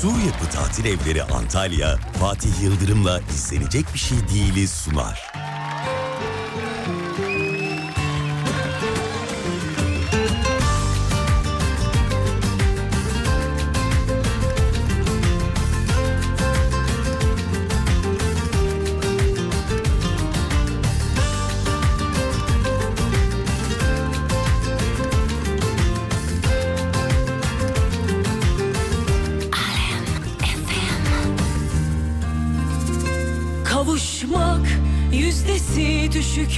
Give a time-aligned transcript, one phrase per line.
[0.00, 5.32] Sur Yapı Tatil Evleri Antalya, Fatih Yıldırım'la izlenecek bir şey değiliz sunar.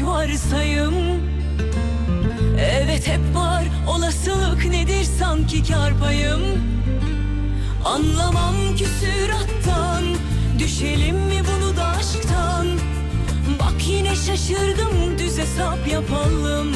[0.06, 0.95] Varsayım.
[2.59, 3.65] Evet hep var.
[3.88, 6.41] Olasılık nedir sanki kar payım?
[7.84, 10.05] Anlamam küsürattan.
[10.59, 12.66] Düşelim mi bunu da aşktan?
[13.61, 16.73] Bak yine şaşırdım düz hesap yapalım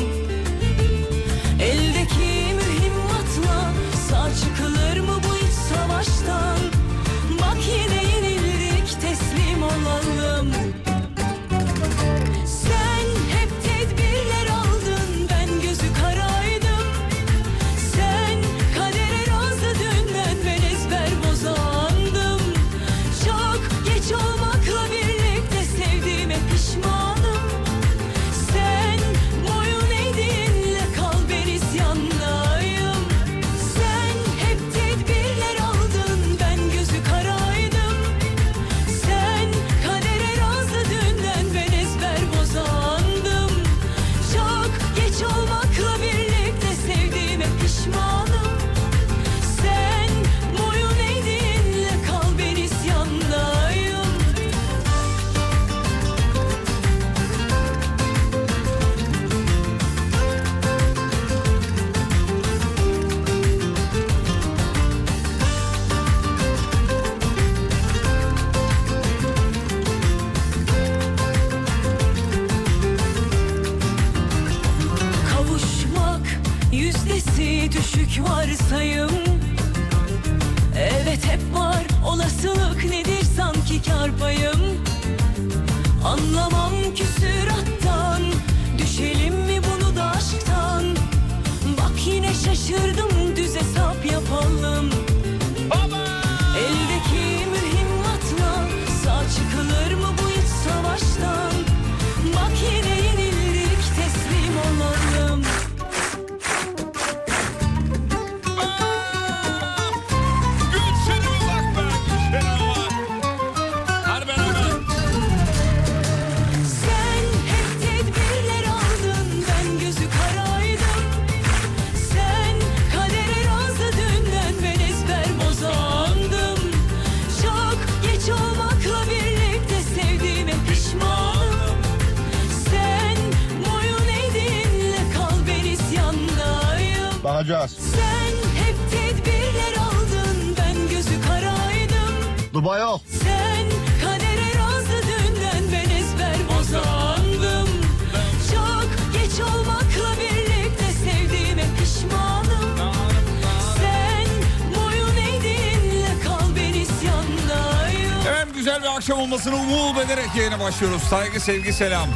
[160.67, 161.03] başlıyoruz.
[161.03, 162.09] Saygı, sevgi, selam.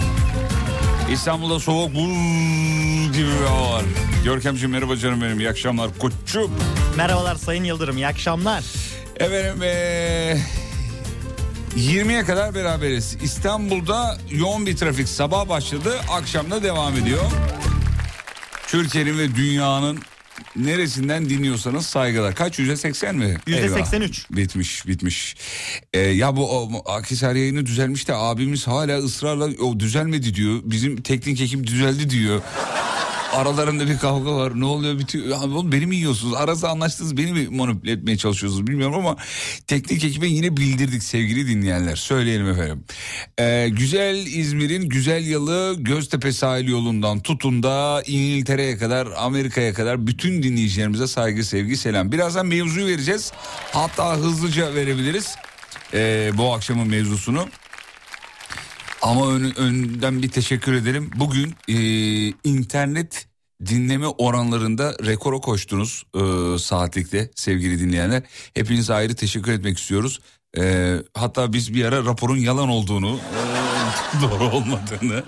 [1.13, 3.85] İstanbul'da soğuk buz gibi bir hava var.
[4.25, 5.41] Görkemciğim merhaba canım benim.
[5.41, 6.51] İyi akşamlar koçum.
[6.97, 8.65] Merhabalar Sayın Yıldırım, iyi akşamlar.
[9.17, 10.39] Efendim ee,
[11.77, 13.17] 20'ye kadar beraberiz.
[13.23, 15.97] İstanbul'da yoğun bir trafik sabah başladı.
[16.11, 17.23] Akşamda devam ediyor.
[18.67, 19.99] Türkiye'nin ve dünyanın
[20.57, 22.35] neresinden dinliyorsanız saygılar.
[22.35, 22.59] Kaç?
[22.59, 23.37] Yüzde seksen mi?
[23.47, 24.31] Yüzde seksen üç.
[24.31, 25.37] Bitmiş bitmiş.
[25.93, 30.61] Ee, ya bu o, Akhisar yayını düzelmiş de abimiz hala ısrarla o düzelmedi diyor.
[30.65, 32.43] Bizim teknik ekip düzeldi diyor.
[33.33, 34.61] Aralarında bir kavga var.
[34.61, 35.43] Ne oluyor bitiyor.
[35.43, 36.35] Oğlum beni mi yiyorsunuz?
[36.35, 39.17] Arası anlaştınız beni mi manipüle etmeye çalışıyorsunuz bilmiyorum ama
[39.67, 41.97] teknik ekibe yine bildirdik sevgili dinleyenler.
[41.97, 42.85] Söyleyelim efendim.
[43.39, 50.43] Ee, güzel İzmir'in güzel yalı Göztepe sahil yolundan tutun da İngiltere'ye kadar Amerika'ya kadar bütün
[50.43, 52.13] dinleyicilerimize saygı sevgi selam.
[52.13, 53.33] Birazdan mevzuyu vereceğiz.
[53.73, 55.35] Hatta hızlıca verebiliriz
[55.95, 57.49] ee, bu akşamın mevzusunu.
[59.03, 61.11] Ama ön- önden bir teşekkür edelim.
[61.17, 61.75] Bugün e,
[62.45, 63.27] internet
[63.67, 68.23] dinleme oranlarında rekora koştunuz e, saatlikte sevgili dinleyenler.
[68.55, 70.21] Hepinize ayrı teşekkür etmek istiyoruz.
[70.59, 75.25] E, hatta biz bir ara raporun yalan olduğunu, e, doğru olmadığını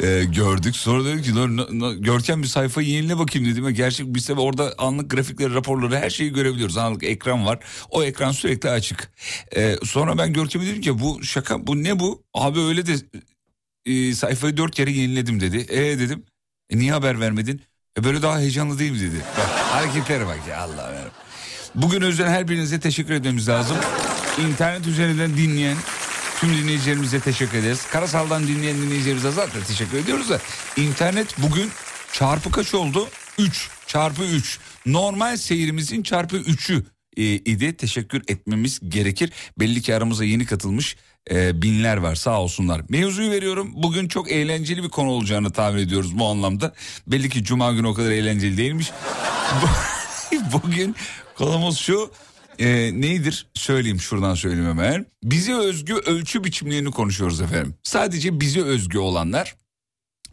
[0.00, 0.76] e, gördük.
[0.76, 3.68] Sonra dedik ki "Lan, na- na- Görkem bir sayfayı yenile bakayım dedim.
[3.68, 6.76] Gerçek biz de orada anlık grafikleri, raporları her şeyi görebiliyoruz.
[6.76, 7.58] Anlık ekran var.
[7.90, 9.10] O ekran sürekli açık.
[9.56, 12.22] E, sonra ben Görkem'e dedim ki bu şaka bu ne bu?
[12.34, 12.94] Abi öyle de
[13.86, 15.56] e, sayfayı dört kere yeniledim dedi.
[15.68, 16.24] E dedim.
[16.70, 17.62] E, niye haber vermedin?
[17.98, 19.16] E, böyle daha heyecanlı değil mi dedi.
[19.38, 21.04] Bak, hareketlere bak ya Allah ver.
[21.74, 23.76] Bugün özel her birinize teşekkür etmemiz lazım.
[24.48, 25.76] İnternet üzerinden dinleyen
[26.40, 27.86] tüm dinleyicilerimize teşekkür ederiz.
[27.90, 30.40] Karasal'dan dinleyen dinleyicilerimize zaten teşekkür ediyoruz da
[30.76, 31.70] internet bugün
[32.12, 33.08] çarpı kaç oldu?
[33.38, 34.58] 3 çarpı 3.
[34.86, 36.84] Normal seyrimizin çarpı 3'ü
[37.16, 37.76] e, idi.
[37.76, 39.32] Teşekkür etmemiz gerekir.
[39.58, 40.96] Belli ki aramıza yeni katılmış
[41.30, 42.82] e, binler var sağ olsunlar.
[42.88, 43.70] Mevzuyu veriyorum.
[43.74, 46.74] Bugün çok eğlenceli bir konu olacağını tahmin ediyoruz bu anlamda.
[47.06, 48.90] Belli ki cuma günü o kadar eğlenceli değilmiş.
[49.62, 49.68] Bu-
[50.52, 50.94] Bugün
[51.36, 52.10] konumuz şu.
[52.58, 52.66] e,
[53.00, 53.46] neydir?
[53.54, 55.06] Söyleyeyim şuradan söyleyeyim hemen.
[55.24, 57.74] Bize özgü ölçü biçimlerini konuşuyoruz efendim.
[57.82, 59.56] Sadece bize özgü olanlar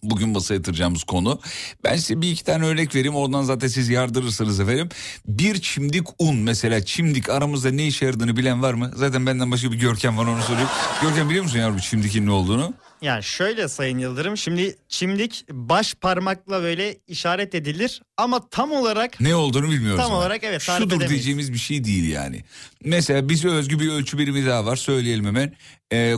[0.03, 1.39] bugün masaya yatıracağımız konu.
[1.83, 4.89] Ben size bir iki tane örnek vereyim oradan zaten siz yardırırsınız efendim.
[5.27, 8.91] Bir çimdik un mesela çimdik aramızda ne işe yaradığını bilen var mı?
[8.95, 10.69] Zaten benden başka bir Görkem var onu soruyorum.
[11.01, 12.73] Görkem biliyor musun yavrum çimdikin ne olduğunu?
[13.01, 19.35] Yani şöyle Sayın Yıldırım şimdi çimdik baş parmakla böyle işaret edilir ama tam olarak Ne
[19.35, 19.97] olduğunu bilmiyoruz.
[19.97, 20.17] Tam ama.
[20.17, 21.09] olarak evet, tarif Şudur edemeyiz.
[21.11, 22.43] diyeceğimiz bir şey değil yani.
[22.85, 25.53] Mesela bize özgü bir ölçü birimi daha var söyleyelim hemen.
[25.93, 26.15] Ee,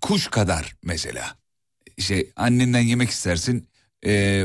[0.00, 1.34] kuş kadar mesela.
[1.96, 3.68] İşte annenden yemek istersin.
[4.06, 4.44] Ee,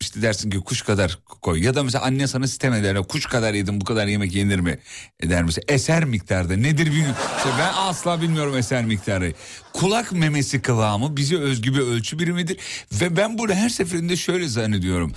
[0.00, 1.64] işte dersin ki kuş kadar koy.
[1.64, 2.96] Ya da mesela anne sana sitem eder.
[2.96, 4.78] Kuş kadar yedim bu kadar yemek yenir mi?
[5.20, 5.64] Eder mesela.
[5.68, 6.86] Eser miktarda nedir.
[6.86, 9.32] İşte ben asla bilmiyorum eser miktarı.
[9.72, 12.58] Kulak memesi kıvamı bize özgü bir ölçü birimidir.
[12.92, 15.12] Ve ben bunu her seferinde şöyle zannediyorum.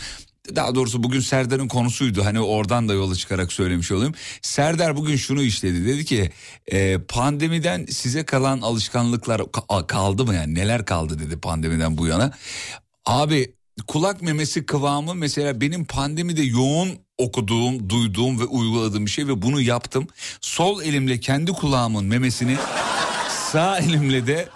[0.55, 2.25] Daha doğrusu bugün Serdar'ın konusuydu.
[2.25, 4.13] Hani oradan da yola çıkarak söylemiş olayım.
[4.41, 5.85] Serdar bugün şunu işledi.
[5.85, 6.31] Dedi ki
[6.67, 10.55] e, pandemiden size kalan alışkanlıklar ka- kaldı mı yani?
[10.55, 12.31] Neler kaldı dedi pandemiden bu yana.
[13.05, 13.53] Abi
[13.87, 19.61] kulak memesi kıvamı mesela benim pandemide yoğun okuduğum, duyduğum ve uyguladığım bir şey ve bunu
[19.61, 20.07] yaptım.
[20.41, 22.57] Sol elimle kendi kulağımın memesini
[23.51, 24.49] sağ elimle de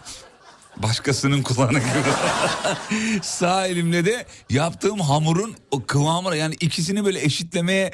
[0.78, 2.04] başkasının kulağına gibi.
[3.24, 7.92] Sağ elimle de yaptığım hamurun o kıvamına yani ikisini böyle eşitlemeye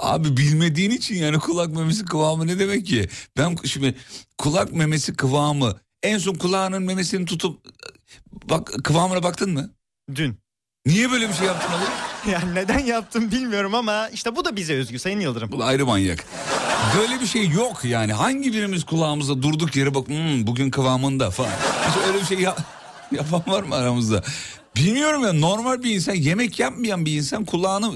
[0.00, 3.08] abi bilmediğin için yani kulak memesi kıvamı ne demek ki?
[3.38, 3.94] Ben şimdi
[4.38, 7.66] kulak memesi kıvamı en son kulağının memesini tutup
[8.50, 9.70] bak kıvamına baktın mı?
[10.14, 10.38] dün.
[10.86, 12.11] Niye böyle bir şey yaptın oğlum?
[12.30, 15.52] Yani neden yaptım bilmiyorum ama işte bu da bize özgü Sayın Yıldırım.
[15.52, 16.24] Bu ayrı manyak.
[16.98, 18.12] Böyle bir şey yok yani.
[18.12, 21.50] Hangi birimiz kulağımıza durduk yere bak "Hmm, bugün kıvamında falan.
[21.88, 22.56] Hiç öyle bir şey ya-
[23.12, 24.22] yapan var mı aramızda?
[24.76, 27.92] Bilmiyorum ya normal bir insan yemek yapmayan bir insan kulağını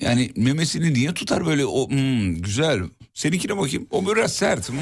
[0.00, 2.80] yani memesini niye tutar böyle o "Hmm, güzel
[3.14, 4.78] seninkine bakayım o biraz sert hmm,"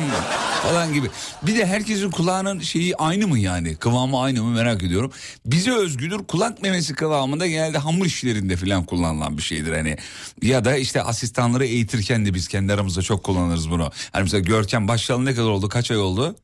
[0.63, 1.11] falan gibi.
[1.43, 5.13] Bir de herkesin kulağının şeyi aynı mı yani kıvamı aynı mı merak ediyorum.
[5.47, 9.97] Bize özgüdür kulak memesi kıvamında genelde hamur işlerinde falan kullanılan bir şeydir hani.
[10.43, 13.91] Ya da işte asistanları eğitirken de biz kendi aramızda çok kullanırız bunu.
[14.13, 16.37] Hani mesela Görkem başlayalı ne kadar oldu kaç ay oldu?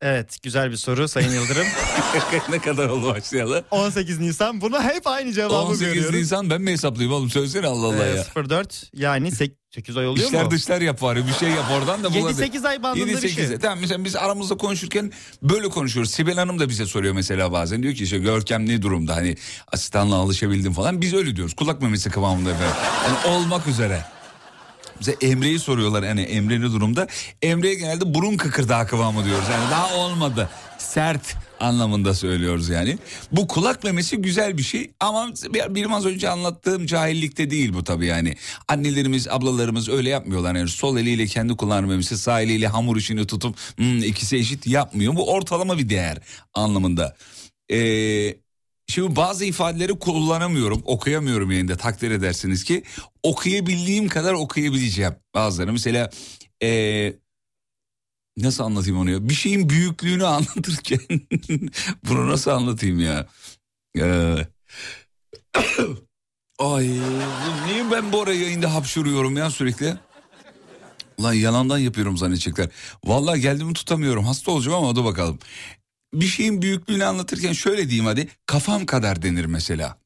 [0.00, 1.66] Evet güzel bir soru Sayın Yıldırım.
[2.50, 3.64] ne kadar oldu başlayalı?
[3.70, 6.14] 18 Nisan buna hep aynı cevabı 18 veriyoruz.
[6.14, 8.24] Nisan ben mi hesaplayayım oğlum söylesene Allah Allah Ee, ya.
[8.48, 9.30] 04 yani
[9.74, 10.50] 8 ay oluyor İşler mu?
[10.50, 12.42] dışlar yap bari bir şey yap oradan da bul hadi.
[12.42, 13.30] 7-8 ay bandında 7 bir şey.
[13.30, 15.12] 8 Tamam mesela biz aramızda konuşurken
[15.42, 16.10] böyle konuşuyoruz.
[16.10, 17.82] Sibel Hanım da bize soruyor mesela bazen.
[17.82, 19.36] Diyor ki işte Görkem ne durumda hani
[19.72, 21.00] asistanla alışabildim falan.
[21.00, 21.54] Biz öyle diyoruz.
[21.54, 22.76] Kulak memesi kıvamında efendim.
[23.06, 24.04] Yani olmak üzere.
[25.00, 27.06] Bize Emre'yi soruyorlar yani Emre ne durumda?
[27.42, 29.44] Emre'ye genelde burun kıkırdağı kıvamı diyoruz.
[29.52, 30.48] Yani daha olmadı.
[30.78, 32.98] Sert anlamında söylüyoruz yani.
[33.32, 35.30] Bu kulak memesi güzel bir şey ama
[35.70, 38.34] benim az önce anlattığım cahillikte değil bu tabii yani.
[38.68, 40.54] Annelerimiz, ablalarımız öyle yapmıyorlar.
[40.54, 45.16] Yani sol eliyle kendi kulağını memesi, sağ eliyle hamur işini tutup "Hmm, ikisi eşit yapmıyor.
[45.16, 46.18] Bu ortalama bir değer
[46.54, 47.16] anlamında.
[47.72, 48.34] Ee,
[48.88, 52.82] Şimdi bazı ifadeleri kullanamıyorum, okuyamıyorum yayında takdir edersiniz ki.
[53.22, 55.72] Okuyabildiğim kadar okuyabileceğim bazıları.
[55.72, 56.10] Mesela
[56.62, 57.14] ee,
[58.36, 59.28] nasıl anlatayım onu ya?
[59.28, 61.00] Bir şeyin büyüklüğünü anlatırken
[62.08, 63.26] bunu nasıl anlatayım ya?
[63.98, 64.36] Ee,
[66.58, 66.88] ay
[67.66, 69.96] niye ben bu ara yayında hapşuruyorum ya sürekli?
[71.18, 72.68] Ulan yalandan yapıyorum zannedecekler.
[73.04, 74.24] Vallahi geldiğimi tutamıyorum.
[74.24, 75.38] Hasta olacağım ama hadi bakalım
[76.14, 79.98] bir şeyin büyüklüğünü anlatırken şöyle diyeyim hadi kafam kadar denir mesela.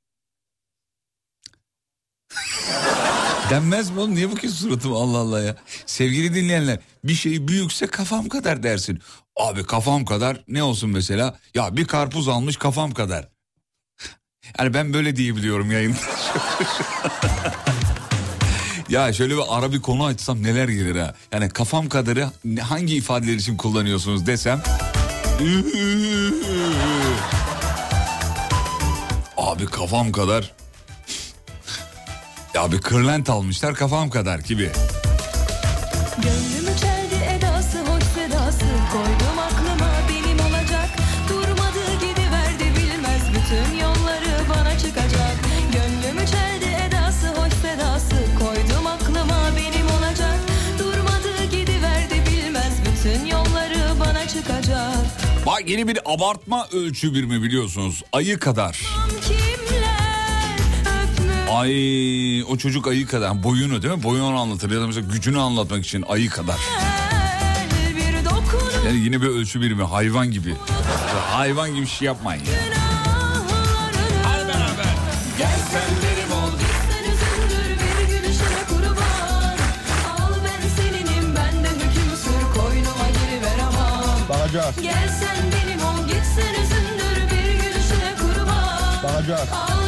[3.50, 5.56] Denmez mi oğlum niye bakıyorsun suratıma Allah Allah ya.
[5.86, 9.00] Sevgili dinleyenler bir şey büyükse kafam kadar dersin.
[9.36, 13.28] Abi kafam kadar ne olsun mesela ya bir karpuz almış kafam kadar.
[14.58, 15.96] Yani ben böyle diyebiliyorum yayında.
[18.88, 21.14] ya şöyle bir ara bir konu açsam neler gelir ha.
[21.32, 22.28] Yani kafam kadarı
[22.60, 24.62] hangi ifadeler için kullanıyorsunuz desem.
[29.36, 30.52] Abi kafam kadar.
[32.54, 34.70] Ya bir kırlent almışlar kafam kadar gibi.
[36.22, 38.64] Gönlümü çeldi edası hoş sedası.
[38.92, 40.88] Koydum aklıma benim olacak.
[41.28, 43.22] Durmadı gidiverdi bilmez.
[43.30, 45.36] Bütün yolları bana çıkacak.
[45.72, 48.16] Gönlümü çeldi edası hoş sedası.
[48.38, 50.38] Koydum aklıma benim olacak.
[50.78, 52.72] Durmadı gidiverdi bilmez.
[52.86, 54.96] Bütün yolları bana çıkacak.
[55.46, 58.02] Bak yeni bir abartma ölçü birimi biliyorsunuz.
[58.12, 58.80] Ayı kadar.
[59.08, 59.47] Öpmüş
[61.50, 63.42] Ay o çocuk ayı kadar.
[63.42, 64.02] Boyunu değil mi?
[64.02, 66.56] Boyunu anlatır ya da mesela gücünü anlatmak için ayı kadar.
[68.86, 70.54] Yani yine bir ölçü birimi hayvan gibi.
[71.30, 72.52] Hayvan gibi şey yapmayın ya.
[75.38, 76.50] Gel sen benim ol.
[76.88, 79.12] Sen üzüldür bir gülüşüne kurban
[89.04, 89.87] Al ben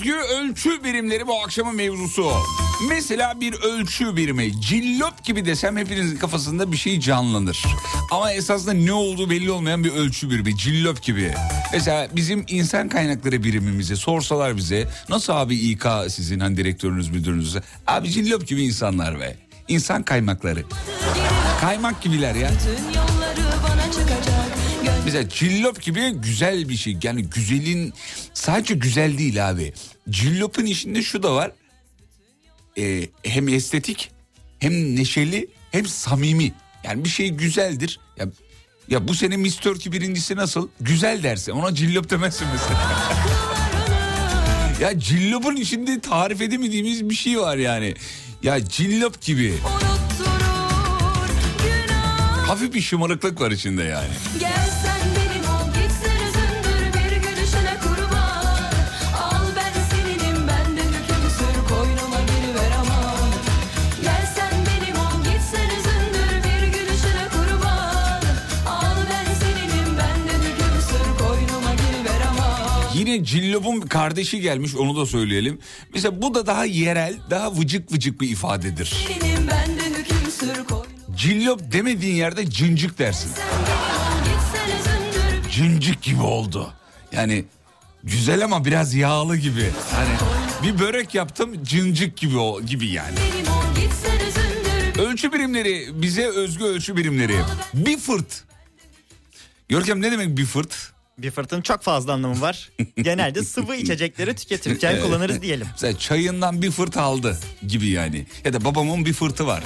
[0.00, 2.32] özgü ölçü birimleri bu akşamın mevzusu.
[2.88, 7.64] Mesela bir ölçü birimi cillop gibi desem hepinizin kafasında bir şey canlanır.
[8.10, 11.34] Ama esasında ne olduğu belli olmayan bir ölçü birimi cillop gibi.
[11.72, 17.56] Mesela bizim insan kaynakları birimimizi sorsalar bize nasıl abi İK sizin hani direktörünüz müdürünüz?
[17.86, 19.36] Abi cillop gibi insanlar be.
[19.68, 20.64] İnsan kaymakları.
[21.60, 22.50] Kaymak gibiler ya.
[25.10, 26.96] Mesela cillop gibi güzel bir şey.
[27.02, 27.94] Yani güzelin
[28.34, 29.72] sadece güzel değil abi.
[30.10, 31.52] Cillop'un içinde şu da var.
[32.78, 34.10] Ee, hem estetik
[34.58, 36.52] hem neşeli hem samimi.
[36.84, 38.00] Yani bir şey güzeldir.
[38.16, 38.26] Ya,
[38.88, 40.68] ya bu sene Miss Turkey birincisi nasıl?
[40.80, 41.52] Güzel dersin.
[41.52, 42.80] Ona cillop demezsin mesela.
[44.80, 47.94] ya cillop'un içinde tarif edemediğimiz bir şey var yani.
[48.42, 49.54] Ya cillop gibi.
[52.46, 54.08] Hafif bir şımarıklık var içinde yani.
[54.40, 54.69] Gel
[73.00, 75.58] Yine Cillop'un kardeşi gelmiş onu da söyleyelim.
[75.94, 79.06] Mesela bu da daha yerel, daha vıcık vıcık bir ifadedir.
[81.16, 83.32] Cillop demediğin yerde cıncık dersin.
[85.52, 86.72] Cıncık gibi oldu.
[87.12, 87.44] Yani
[88.04, 89.70] güzel ama biraz yağlı gibi.
[89.90, 90.16] Hani
[90.62, 93.18] bir börek yaptım cıncık gibi o gibi yani.
[94.98, 97.36] Ölçü birimleri bize özgü ölçü birimleri.
[97.74, 98.44] Bir fırt.
[99.68, 100.92] Görkem ne demek bir fırt?
[101.22, 102.70] Bir fırtın çok fazla anlamı var.
[102.96, 105.66] Genelde sıvı içecekleri tüketirken kullanırız diyelim.
[105.72, 108.26] Mesela çayından bir fırt aldı gibi yani.
[108.44, 109.62] Ya da babamın bir fırtı var.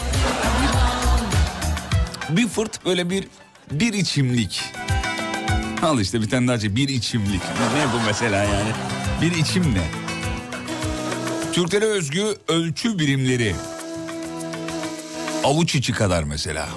[2.31, 3.25] Bir fırt böyle bir
[3.71, 4.63] bir içimlik.
[5.83, 7.43] Al işte bir tane daha şey bir içimlik.
[7.75, 8.71] Ne bu mesela yani?
[9.23, 9.85] Bir içim ne?
[11.53, 13.55] Türklere özgü ölçü birimleri.
[15.45, 16.69] Avuç içi kadar mesela.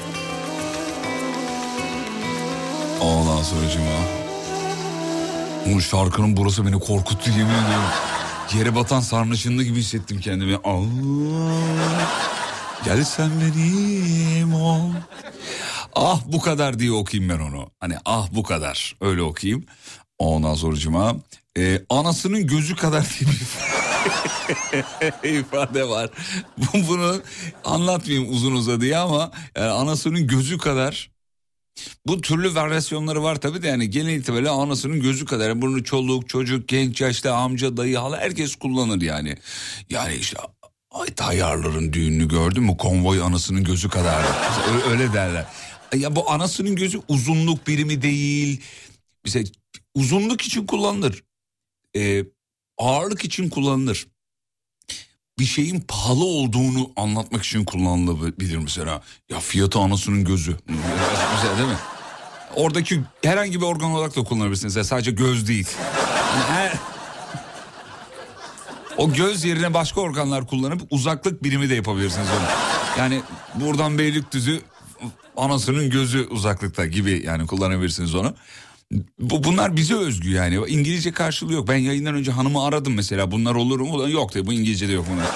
[3.02, 3.70] Ondan sonra
[5.74, 7.90] Bu şarkının burası beni korkuttu yemin ediyorum.
[8.58, 10.56] Yere batan sarnıçında gibi hissettim kendimi.
[10.64, 12.08] Allah.
[12.86, 14.92] Gel sen benim ol.
[15.96, 17.70] Ah bu kadar diye okuyayım ben onu.
[17.80, 19.66] Hani ah bu kadar öyle okuyayım.
[20.20, 21.16] Ondan sonracıma
[21.58, 23.30] e, anasının gözü kadar diye
[25.24, 26.10] bir ifade var.
[26.58, 27.22] Bu- Bunu
[27.66, 31.12] anlatmayayım uzun uzadıya ama yani anasının gözü kadar
[32.06, 35.50] bu türlü varyasyonları var tabii de yani genel itibariyle anasının gözü kadar.
[35.50, 39.38] Yani Bunu çoluk, çocuk, genç yaşta amca, dayı, hala herkes kullanır yani.
[39.90, 40.38] Yani işte
[40.92, 44.26] ay tayyarların düğününü gördün mü konvoy anasının gözü kadar.
[44.90, 45.46] Öyle derler.
[45.96, 48.62] Ya bu anasının gözü uzunluk birimi değil.
[49.26, 49.46] Mesela
[49.96, 51.24] uzunluk için kullanılır.
[51.96, 52.24] Ee,
[52.78, 54.08] ağırlık için kullanılır.
[55.40, 59.02] Bir şeyin pahalı olduğunu anlatmak için kullanılabilir mesela.
[59.30, 60.52] Ya fiyatı anasının gözü.
[61.36, 61.78] Mesela değil mi?
[62.56, 64.76] Oradaki herhangi bir organ olarak da kullanabilirsiniz.
[64.76, 65.68] Yani sadece göz değil.
[66.34, 66.74] Yani her-
[68.98, 72.48] O göz yerine başka organlar kullanıp uzaklık birimi de yapabilirsiniz onu.
[73.00, 73.22] Yani
[73.56, 74.62] buradan Beylikdüzü
[75.38, 78.36] anasının gözü uzaklıkta gibi yani kullanabilirsiniz onu.
[79.20, 80.56] Bu, bunlar bize özgü yani.
[80.68, 81.68] İngilizce karşılığı yok.
[81.68, 83.32] Ben yayından önce hanımı aradım mesela.
[83.32, 84.10] Bunlar olur mu?
[84.10, 84.48] Yok dedi.
[84.48, 85.28] Bu İngilizce'de yok bunlar.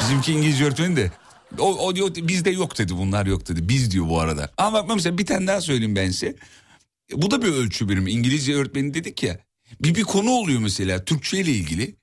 [0.00, 1.10] Bizimki İngilizce öğretmeni de
[1.58, 3.68] O, o diyor bizde yok dedi bunlar yok dedi.
[3.68, 4.50] Biz diyor bu arada.
[4.56, 6.36] Ama bak mesela bir tane daha söyleyeyim ben size.
[7.12, 8.10] Bu da bir ölçü birimi.
[8.10, 9.38] İngilizce öğretmeni dedik ya.
[9.80, 11.96] Bir, bir konu oluyor mesela Türkçe ile ilgili.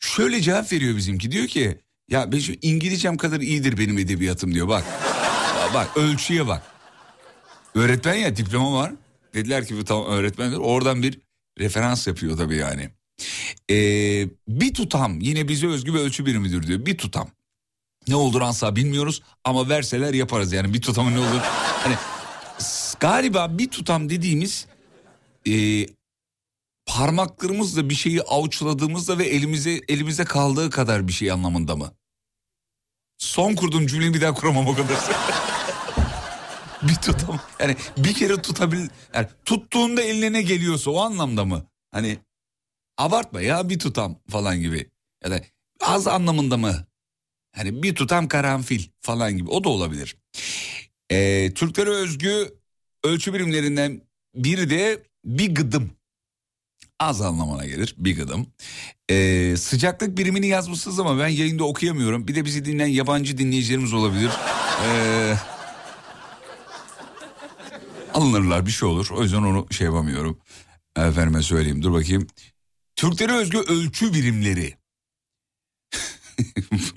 [0.00, 1.30] Şöyle cevap veriyor bizimki.
[1.30, 1.78] Diyor ki
[2.10, 4.84] ya ben şu İngilizcem kadar iyidir benim edebiyatım diyor bak.
[5.74, 6.62] Bak ölçüye bak.
[7.74, 8.92] Öğretmen ya diploma var.
[9.38, 10.56] Dediler ki bu tamam öğretmendir.
[10.56, 11.20] Oradan bir
[11.58, 12.90] referans yapıyor tabii yani.
[13.70, 16.86] Ee, bir tutam yine bize özgü bir ölçü birimidir diyor.
[16.86, 17.30] Bir tutam.
[18.08, 21.40] Ne olur asla bilmiyoruz ama verseler yaparız yani bir tutamın ne olur.
[21.82, 21.94] Hani
[23.00, 24.66] galiba bir tutam dediğimiz
[25.48, 25.86] e,
[26.86, 31.92] parmaklarımızla bir şeyi avuçladığımızda ve elimize elimize kaldığı kadar bir şey anlamında mı?
[33.18, 34.98] Son kurduğum cümleyi bir daha kuramam o kadar.
[36.88, 41.66] bir tutam yani bir kere tutabil yani tuttuğunda eline ne geliyorsa o anlamda mı?
[41.90, 42.18] Hani
[42.98, 44.90] abartma ya bir tutam falan gibi
[45.24, 45.40] ya da
[45.80, 46.86] az anlamında mı?
[47.56, 50.16] Hani bir tutam karanfil falan gibi o da olabilir.
[51.10, 52.54] Ee, Türklere özgü
[53.04, 54.00] ölçü birimlerinden
[54.34, 55.90] biri de bir gıdım.
[57.00, 58.46] Az anlamına gelir bir gıdım.
[59.10, 62.28] Ee, sıcaklık birimini yazmışsınız ama ben yayında okuyamıyorum.
[62.28, 64.30] Bir de bizi dinleyen yabancı dinleyicilerimiz olabilir.
[64.86, 65.34] Ee,
[68.14, 69.08] alınırlar bir şey olur.
[69.10, 70.38] O yüzden onu şey yapamıyorum.
[70.96, 72.26] Efendime söyleyeyim dur bakayım.
[72.96, 74.74] Türklere özgü ölçü birimleri.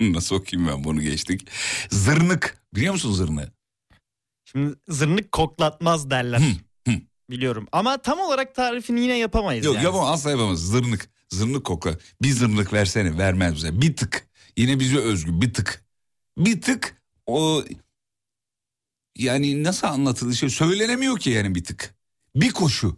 [0.00, 1.48] Nasıl okuyayım ben bunu geçtik.
[1.90, 3.52] Zırnık biliyor musun zırnığı?
[4.44, 6.40] Şimdi zırnık koklatmaz derler.
[6.40, 6.96] Hı, hı.
[7.30, 9.84] Biliyorum ama tam olarak tarifini yine yapamayız Yok yani.
[9.84, 11.10] yapamaz asla yapamaz zırnık.
[11.30, 11.98] Zırnık kokla.
[12.22, 13.80] Bir zırnık versene vermez bize.
[13.80, 14.26] Bir tık.
[14.56, 15.84] Yine bize özgü bir tık.
[16.38, 17.64] Bir tık o
[19.18, 21.94] yani nasıl anlatılır şey söylenemiyor ki yani bir tık.
[22.36, 22.96] Bir koşu.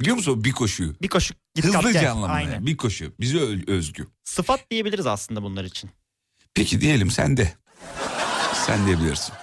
[0.00, 0.94] Biliyor musun bir koşuyu?
[1.02, 2.40] Bir koşu git Hızlıca anlamına.
[2.40, 2.66] Yani.
[2.66, 3.12] Bir koşu.
[3.20, 4.06] Bize özgü.
[4.24, 5.90] Sıfat diyebiliriz aslında bunlar için.
[6.54, 7.52] Peki diyelim sen de.
[8.66, 9.34] sen diyebilirsin.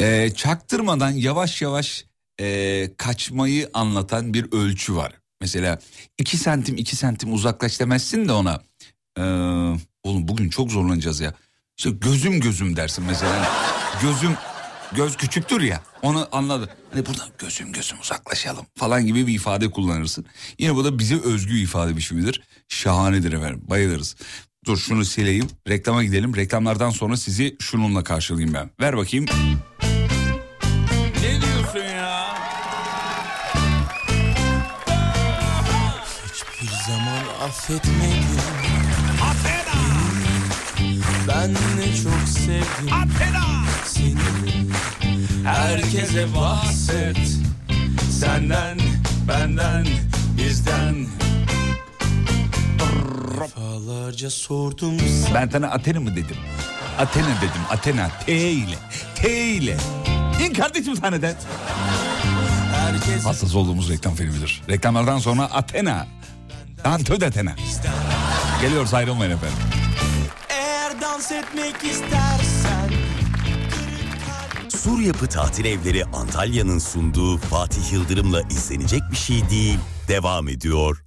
[0.00, 2.04] Ee, çaktırmadan yavaş yavaş
[2.40, 5.12] ee, kaçmayı anlatan bir ölçü var.
[5.40, 5.78] Mesela
[6.18, 8.62] iki santim iki santim uzaklaş demezsin de ona.
[9.18, 9.22] Ee,
[10.02, 11.34] oğlum bugün çok zorlanacağız ya.
[11.80, 13.32] İşte gözüm gözüm dersin mesela.
[13.32, 13.46] Hani
[14.02, 14.36] gözüm
[14.92, 16.76] göz küçüktür ya onu anladı.
[16.92, 20.26] Hani buradan gözüm gözüm uzaklaşalım falan gibi bir ifade kullanırsın.
[20.58, 22.42] Yine bu da bize özgü ifade biçimidir.
[22.68, 24.16] Şahanedir efendim bayılırız.
[24.66, 26.36] Dur şunu sileyim reklama gidelim.
[26.36, 28.70] Reklamlardan sonra sizi şununla karşılayayım ben.
[28.80, 29.26] Ver bakayım.
[31.22, 32.34] Ne diyorsun ya?
[36.24, 38.79] Hiçbir zaman affetmedim
[41.28, 42.90] Ben ne çok sevdim
[43.84, 44.16] Seni
[45.44, 47.16] Herkese bahset
[48.20, 48.78] Senden,
[49.28, 49.86] benden,
[50.38, 51.06] bizden
[53.40, 54.98] Defalarca sordum
[55.34, 56.36] Ben sana Athena mı dedim?
[56.98, 57.62] Athena dedim.
[57.70, 58.10] Athena.
[58.26, 58.76] T ile.
[59.14, 59.76] T ile.
[60.46, 61.34] İn kardeşim sahneden.
[62.74, 64.62] Herkes Hassas olduğumuz reklam filmidir.
[64.68, 66.06] Reklamlardan sonra Athena.
[66.84, 67.54] Dantö de Athena.
[68.62, 69.58] Geliyoruz ayrılmayın efendim.
[71.20, 72.90] Dans etmek istersen.
[74.68, 79.78] Sur Yapı Tatil Evleri Antalya'nın sunduğu Fatih Yıldırım'la izlenecek bir şey değil
[80.08, 81.04] devam ediyor.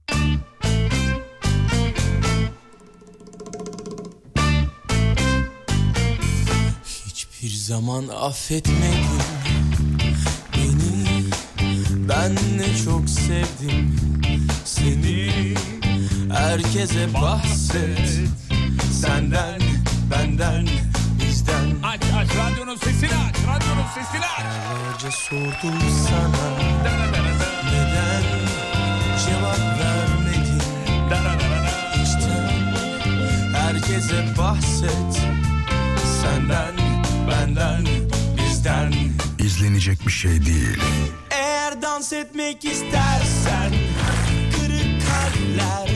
[7.08, 9.24] Hiçbir zaman affetmedim
[10.56, 11.24] Beni.
[12.10, 13.96] Ben ne çok sevdim
[14.66, 15.54] Seni.
[16.34, 18.20] Herkese bahset
[19.02, 19.63] Senden
[20.14, 20.68] Benden
[21.22, 23.36] Bizden Aç aç radyonun sesini aç.
[23.48, 24.46] Radyonun sesini aç.
[24.46, 26.50] Aylarca sordum sana
[27.72, 28.24] Neden
[29.26, 30.62] Cevap vermedin
[32.04, 32.74] İçten
[33.54, 35.22] Herkese bahset
[36.22, 36.76] Senden
[37.30, 37.86] Benden
[38.38, 38.94] Bizden
[39.40, 40.80] İzlenecek bir şey değil.
[41.32, 43.72] Eğer dans etmek istersen
[44.56, 45.90] Kırık kalpler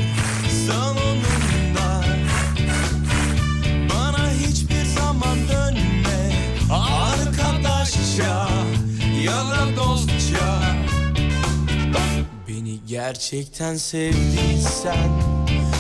[0.67, 1.46] salonunda
[8.17, 8.47] Arkadaşça
[9.23, 10.61] ya da dostça.
[12.47, 15.09] Beni gerçekten sevdiysen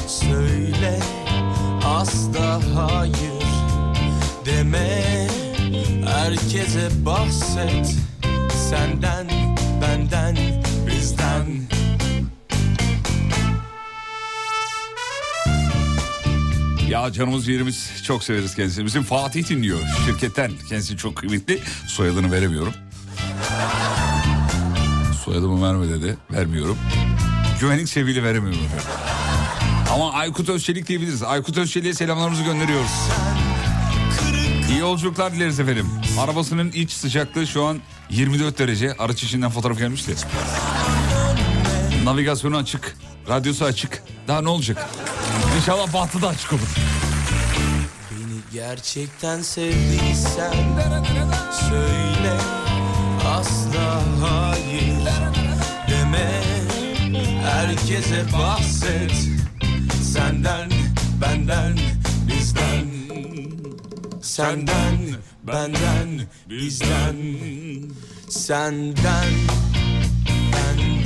[0.07, 0.99] Söyle
[1.85, 3.43] asla hayır
[4.45, 5.27] deme.
[6.05, 7.95] Herkese bahset
[8.69, 9.27] Senden,
[9.81, 10.56] benden,
[16.89, 18.85] Ya canımız yerimiz çok severiz kendisini.
[18.85, 20.51] Bizim Fatih dinliyor şirketten.
[20.69, 21.59] Kendisi çok kıymetli.
[21.87, 22.73] Soyadını veremiyorum.
[25.25, 26.17] Soyadımı verme dedi.
[26.31, 26.77] Vermiyorum.
[27.59, 28.85] Güvenlik sebebiyle veremiyorum efendim.
[29.93, 31.23] Ama Aykut Özçelik diyebiliriz.
[31.23, 32.91] Aykut Özçelik'e selamlarımızı gönderiyoruz.
[34.79, 35.87] yolculuklar dileriz efendim.
[36.19, 38.93] Arabasının iç sıcaklığı şu an 24 derece.
[38.99, 40.15] Araç içinden fotoğraf gelmişti.
[42.03, 42.97] Navigasyonu açık.
[43.29, 44.03] Radyosu açık.
[44.27, 44.89] Daha ne olacak?
[45.57, 46.75] İnşallah bahtı da açık olur.
[48.11, 50.53] Beni gerçekten sevdiysen
[51.69, 52.37] söyle
[53.27, 55.05] asla hayır
[55.89, 56.41] deme.
[57.43, 59.11] Herkese bahset
[60.13, 60.69] senden
[61.21, 61.77] benden
[62.27, 62.85] bizden.
[64.21, 64.97] Senden
[65.43, 67.15] benden bizden.
[68.29, 69.33] Senden
[70.53, 70.96] benden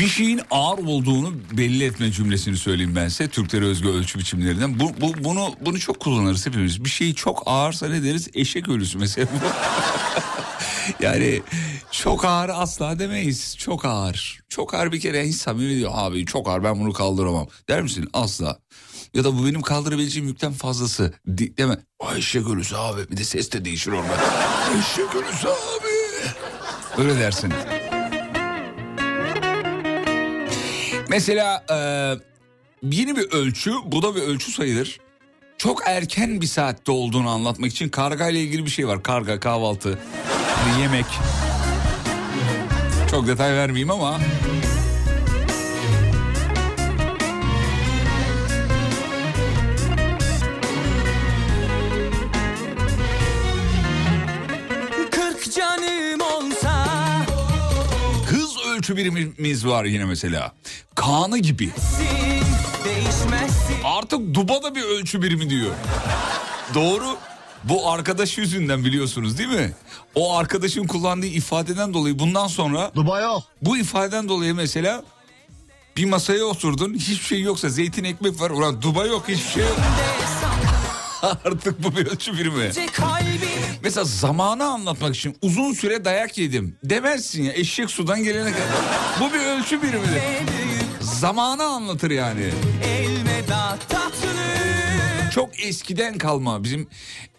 [0.00, 3.28] Bir şeyin ağır olduğunu belli etme cümlesini söyleyeyim ben size.
[3.28, 4.80] Türklere özgü ölçü biçimlerinden.
[4.80, 6.84] Bu, bu, bunu, bunu çok kullanırız hepimiz.
[6.84, 8.28] Bir şey çok ağırsa ne deriz?
[8.34, 9.28] Eşek ölüsü mesela.
[11.00, 11.42] yani
[11.90, 13.56] çok ağır asla demeyiz.
[13.58, 14.40] Çok ağır.
[14.48, 15.90] Çok ağır bir kere hiç samimi diyor.
[15.94, 17.46] Abi çok ağır ben bunu kaldıramam.
[17.68, 18.08] Der misin?
[18.12, 18.58] Asla.
[19.14, 21.14] Ya da bu benim kaldırabileceğim yükten fazlası.
[21.26, 21.78] De, deme.
[22.00, 23.10] Ay eşek ölüsü abi.
[23.10, 24.16] Bir de ses de değişir orada.
[24.70, 25.96] Ölüsü abi.
[26.98, 27.52] Öyle dersin.
[31.08, 31.76] Mesela e,
[32.82, 35.00] yeni bir ölçü, bu da bir ölçü sayılır.
[35.58, 39.02] Çok erken bir saatte olduğunu anlatmak için karga ile ilgili bir şey var.
[39.02, 39.98] Karga, kahvaltı,
[40.68, 41.06] yani yemek.
[43.10, 44.20] Çok detay vermeyeyim ama...
[58.76, 60.52] ölçü birimimiz var yine mesela.
[60.94, 61.70] Kanı gibi.
[63.84, 65.70] Artık duba da bir ölçü birimi diyor.
[66.74, 67.16] Doğru.
[67.64, 69.72] Bu arkadaş yüzünden biliyorsunuz değil mi?
[70.14, 73.42] O arkadaşın kullandığı ifadeden dolayı bundan sonra Duba yok.
[73.62, 75.02] bu ifadeden dolayı mesela
[75.96, 78.50] bir masaya oturdun hiçbir şey yoksa zeytin ekmek var.
[78.50, 79.76] Ulan duba yok hiçbir şey yok.
[81.44, 82.70] Artık bu bir ölçü birimi.
[82.92, 83.40] kalbim
[83.86, 88.66] Mesela zamanı anlatmak için uzun süre dayak yedim demezsin ya eşek sudan gelene kadar.
[89.20, 90.22] Bu bir ölçü birimidir.
[91.00, 92.50] Zamanı anlatır yani.
[95.34, 96.88] Çok eskiden kalma bizim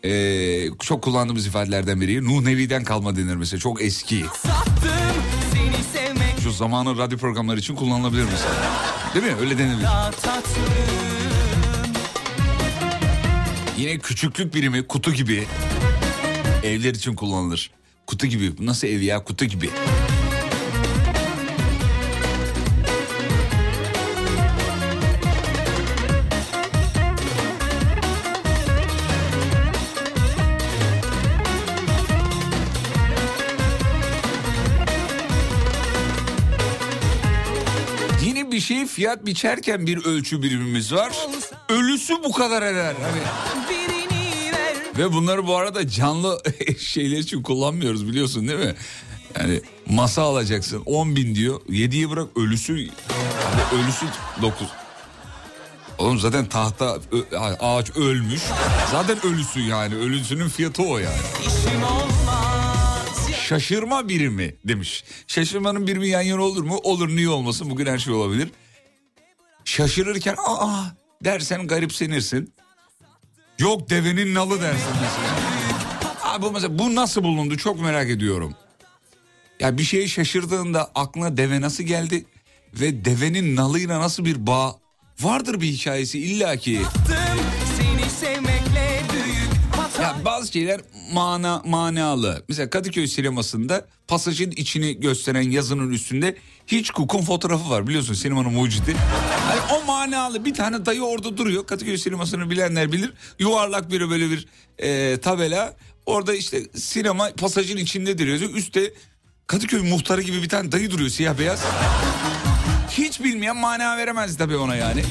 [0.04, 2.26] eee, çok kullandığımız ifadelerden biri.
[2.26, 4.26] Nuh Nevi'den kalma denir mesela çok eski.
[6.44, 8.54] Şu zamanın radyo programları için kullanılabilir mesela.
[9.16, 9.36] Değil mi?
[9.42, 9.86] Öyle denilir.
[13.78, 15.48] Yine küçüklük birimi kutu gibi
[16.64, 17.72] evler için kullanılır.
[18.08, 18.58] Kutu gibi.
[18.58, 19.24] Bu nasıl ev ya?
[19.24, 19.70] Kutu gibi.
[38.22, 41.14] Yine bir şey fiyat biçerken bir ölçü birimimiz var.
[41.70, 42.96] Ölüsü bu kadar eder.
[43.02, 43.22] Hani
[44.98, 46.42] Ve bunları bu arada canlı
[46.80, 48.76] şeyler için kullanmıyoruz biliyorsun değil mi?
[49.40, 51.62] Yani masa alacaksın 10 bin diyor.
[51.62, 52.74] 7'yi bırak ölüsü
[53.74, 54.06] ölüsü
[54.42, 54.68] 9.
[55.98, 57.00] Oğlum zaten tahta
[57.60, 58.42] ağaç ölmüş.
[58.92, 59.96] Zaten ölüsü yani.
[59.96, 61.18] Ölüsünün fiyatı o yani.
[63.48, 65.04] Şaşırma birimi demiş.
[65.28, 66.80] Şaşırmanın birimi yan yana olur mu?
[66.84, 67.70] Olur niye olmasın?
[67.70, 68.50] Bugün her şey olabilir.
[69.66, 70.84] Şaşırırken aa
[71.24, 72.54] dersen garipsenirsin.
[73.60, 75.48] Yok devenin nalı dersin mesela.
[76.24, 78.54] Abi mesela bu nasıl bulundu çok merak ediyorum.
[79.60, 82.26] Ya bir şeye şaşırdığında aklına deve nasıl geldi
[82.74, 84.76] ve devenin nalıyla nasıl bir bağ
[85.22, 86.82] vardır bir hikayesi illaki.
[90.02, 90.82] Ya bazı şeyler
[91.14, 92.44] mana manalı.
[92.50, 98.96] Mesela Kadıköy sinemasında pasajın içini gösteren yazının üstünde hiç kukun fotoğrafı var biliyorsun sinemanın mucidi.
[99.88, 101.68] Manalı bir tane dayı orada duruyor.
[101.68, 103.14] Kadıköy sinemasını bilenler bilir.
[103.40, 104.48] Yuvarlak bir böyle bir
[104.78, 105.74] e, tabela.
[106.06, 108.40] Orada işte sinema pasajın içinde duruyor.
[108.40, 108.94] Üstte
[109.48, 111.64] Kadıköy muhtarı gibi bir tane dayı duruyor siyah beyaz.
[112.90, 115.04] Hiç bilmeyen mana veremez tabii ona yani.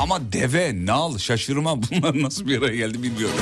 [0.00, 3.36] Ama deve, nal, şaşırma bunlar nasıl bir araya geldi bilmiyorum.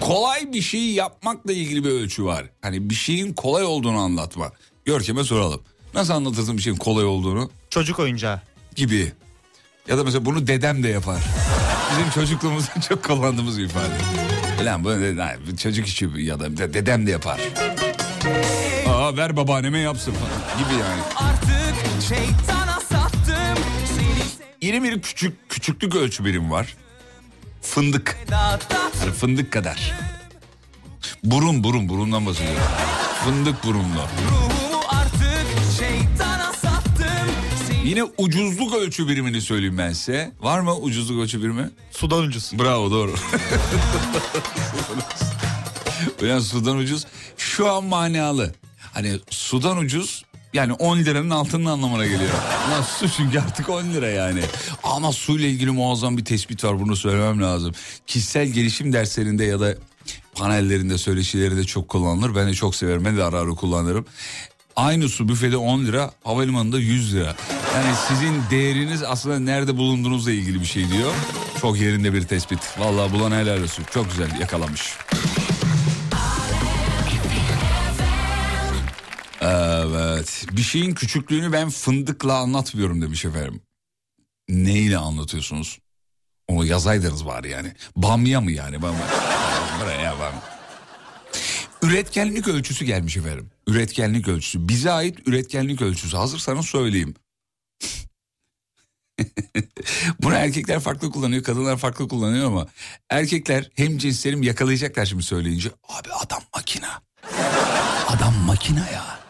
[0.00, 2.44] Kolay bir şey yapmakla ilgili bir ölçü var.
[2.62, 4.52] Hani bir şeyin kolay olduğunu anlatma.
[4.84, 5.62] Görkem'e soralım.
[5.96, 7.50] Nasıl anlatırsın bir şeyin kolay olduğunu?
[7.70, 8.40] Çocuk oyuncağı.
[8.74, 9.12] Gibi.
[9.88, 11.22] Ya da mesela bunu dedem de yapar.
[11.90, 14.64] Bizim çocukluğumuzda çok kullandığımız bir ifade.
[14.64, 17.40] Lan bu çocuk işi ya da de- dedem de yapar.
[18.88, 21.02] Aa ver babaanneme yapsın falan gibi yani.
[21.16, 23.64] artık şeytana sattım
[24.62, 26.76] Yeni bir küçük küçüklük ölçü birim var.
[27.62, 28.16] Fındık.
[29.00, 29.92] Yani fındık kadar.
[31.24, 32.62] Burun burun burundan bahsediyorum.
[33.24, 34.00] Fındık burunlu.
[37.86, 40.32] Yine ucuzluk ölçü birimini söyleyeyim ben size.
[40.40, 41.70] Var mı ucuzluk ölçü birimi?
[41.90, 42.52] Sudan ucuz.
[42.58, 43.14] Bravo doğru.
[46.22, 47.06] Ulan sudan ucuz.
[47.36, 48.54] Şu an manalı.
[48.92, 52.30] Hani sudan ucuz yani 10 liranın altının anlamına geliyor.
[52.70, 54.40] Lan su çünkü artık 10 lira yani.
[54.82, 57.72] Ama suyla ilgili muazzam bir tespit var bunu söylemem lazım.
[58.06, 59.74] Kişisel gelişim derslerinde ya da
[60.34, 62.34] panellerinde söyleşileri de çok kullanılır.
[62.34, 63.04] Ben de çok severim.
[63.04, 64.06] Ben de ara ara kullanırım.
[64.76, 67.34] Aynı su büfede 10 lira, havalimanında 100 lira.
[67.74, 71.12] Yani sizin değeriniz aslında nerede bulunduğunuzla ilgili bir şey diyor.
[71.60, 72.58] Çok yerinde bir tespit.
[72.78, 73.84] Vallahi bulan helal olsun.
[73.94, 74.82] Çok güzel yakalamış.
[79.40, 80.46] Evet.
[80.52, 83.60] Bir şeyin küçüklüğünü ben fındıkla anlatmıyorum demiş efendim.
[84.48, 85.78] Neyle anlatıyorsunuz?
[86.48, 87.72] Onu yazaydınız bari yani.
[87.96, 88.82] Bamya mı yani?
[88.82, 89.06] Bamya.
[89.80, 90.55] Buraya bamya.
[91.82, 93.50] Üretkenlik ölçüsü gelmiş efendim.
[93.66, 94.68] Üretkenlik ölçüsü.
[94.68, 96.16] Bize ait üretkenlik ölçüsü.
[96.16, 97.14] Hazırsanız söyleyeyim.
[100.20, 102.66] Bunu erkekler farklı kullanıyor, kadınlar farklı kullanıyor ama
[103.10, 105.70] erkekler hem cinslerim yakalayacaklar şimdi söyleyince.
[105.88, 107.02] Abi adam makina.
[108.08, 109.20] Adam makina ya.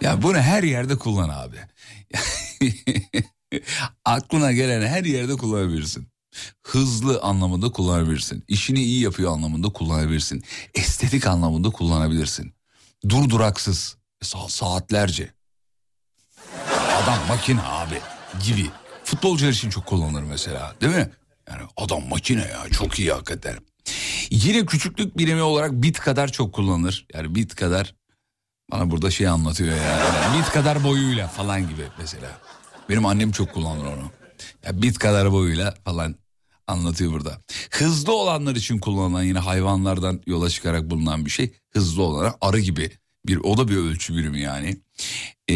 [0.00, 1.56] Ya bunu her yerde kullan abi.
[4.04, 6.08] Aklına gelen her yerde kullanabilirsin.
[6.62, 8.44] Hızlı anlamında kullanabilirsin.
[8.48, 10.42] İşini iyi yapıyor anlamında kullanabilirsin.
[10.74, 12.54] Estetik anlamında kullanabilirsin.
[13.08, 13.96] Durduraksız.
[14.22, 15.34] Sa- saatlerce.
[17.02, 18.00] Adam makine abi
[18.44, 18.66] gibi.
[19.04, 21.10] Futbolcular için çok kullanılır mesela değil mi?
[21.50, 23.56] Yani adam makine ya çok iyi hakikaten.
[24.30, 27.06] Yine küçüklük birimi olarak bit kadar çok kullanılır.
[27.14, 27.94] Yani bit kadar
[28.72, 29.82] bana burada şey anlatıyor ya.
[29.82, 32.38] Yani bit kadar boyuyla falan gibi mesela.
[32.88, 34.10] Benim annem çok kullanır onu.
[34.64, 36.14] Ya bit kadar boyuyla falan
[36.66, 37.40] anlatıyor burada.
[37.70, 41.52] Hızlı olanlar için kullanılan yine hayvanlardan yola çıkarak bulunan bir şey.
[41.70, 42.90] Hızlı olana arı gibi
[43.26, 44.76] bir o da bir ölçü birimi yani.
[45.48, 45.54] Ee,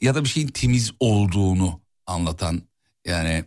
[0.00, 2.62] ya da bir şeyin temiz olduğunu anlatan
[3.06, 3.44] yani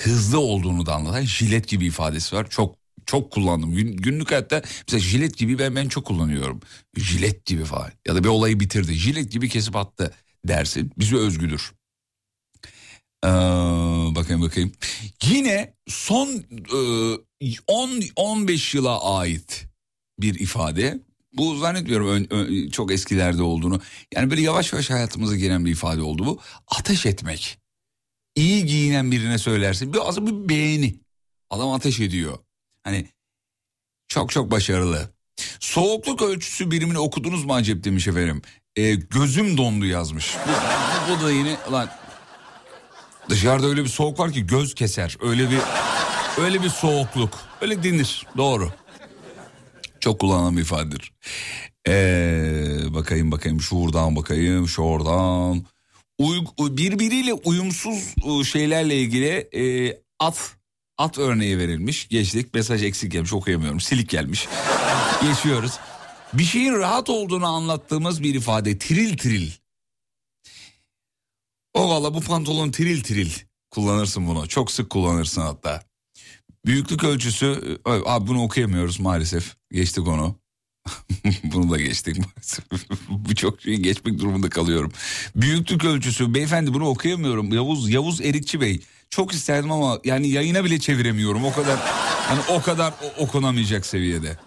[0.00, 2.50] hızlı olduğunu da anlatan jilet gibi ifadesi var.
[2.50, 3.74] Çok çok kullandım.
[3.74, 6.60] Gün, günlük hayatta mesela jilet gibi ben ben çok kullanıyorum.
[6.96, 8.94] Jilet gibi falan ya da bir olayı bitirdi.
[8.94, 10.92] Jilet gibi kesip attı dersin.
[10.98, 11.72] Bize özgüdür.
[13.24, 13.28] Ee,
[14.14, 14.72] bakayım bakayım.
[15.24, 16.76] Yine son e,
[17.42, 19.66] 10-15 yıla ait
[20.20, 20.98] bir ifade.
[21.32, 23.80] Bu zannetmiyorum ön- ön- çok eskilerde olduğunu.
[24.14, 26.40] Yani böyle yavaş yavaş hayatımıza giren bir ifade oldu bu.
[26.68, 27.58] Ateş etmek.
[28.36, 29.92] İyi giyinen birine söylersin.
[29.92, 30.94] Bir aslında bir beğeni.
[31.50, 32.38] Adam ateş ediyor.
[32.84, 33.08] Hani
[34.08, 35.10] çok çok başarılı.
[35.60, 38.42] Soğukluk ölçüsü birimini okudunuz mu acep demiş efendim.
[38.76, 40.36] Ee, gözüm dondu yazmış.
[40.46, 41.90] Bu, bu da yine lan
[43.28, 45.16] dışarıda öyle bir soğuk var ki göz keser.
[45.20, 45.58] Öyle bir
[46.42, 47.38] öyle bir soğukluk.
[47.60, 48.26] Öyle denir.
[48.36, 48.72] Doğru.
[50.00, 51.12] Çok kullanılan bir ifadedir.
[51.88, 55.64] Ee, bakayım bakayım şuradan bakayım şuradan.
[56.18, 60.56] Uy, birbiriyle uyumsuz e, şeylerle ilgili e, at
[60.98, 62.08] at örneği verilmiş.
[62.08, 64.48] Geçtik mesaj eksik gelmiş okuyamıyorum silik gelmiş.
[65.22, 65.72] Geçiyoruz.
[66.32, 69.50] Bir şeyin rahat olduğunu anlattığımız bir ifade tiril tiril.
[71.78, 73.30] O valla bu pantolon tiril tiril
[73.70, 74.48] kullanırsın bunu.
[74.48, 75.82] Çok sık kullanırsın hatta.
[76.66, 79.56] Büyüklük ölçüsü e, abi bunu okuyamıyoruz maalesef.
[79.72, 80.36] Geçtik onu.
[81.44, 82.64] bunu da geçtik maalesef.
[83.08, 84.92] Bu çok şeyi geçmek durumunda kalıyorum.
[85.36, 87.52] Büyüklük ölçüsü beyefendi bunu okuyamıyorum.
[87.52, 88.80] Yavuz Yavuz Erikçi Bey.
[89.10, 91.44] Çok isterdim ama yani yayına bile çeviremiyorum.
[91.44, 91.78] O kadar
[92.28, 94.38] hani o kadar okunamayacak seviyede.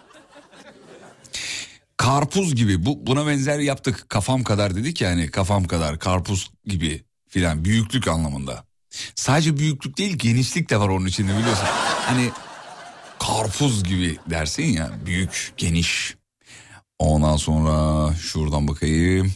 [1.96, 4.08] Karpuz gibi bu buna benzer yaptık.
[4.08, 8.64] Kafam kadar dedik yani kafam kadar karpuz gibi filan büyüklük anlamında.
[9.14, 11.66] Sadece büyüklük değil genişlik de var onun içinde biliyorsun.
[12.02, 12.30] Hani
[13.18, 16.16] karpuz gibi dersin ya büyük geniş.
[16.98, 19.32] Ondan sonra şuradan bakayım.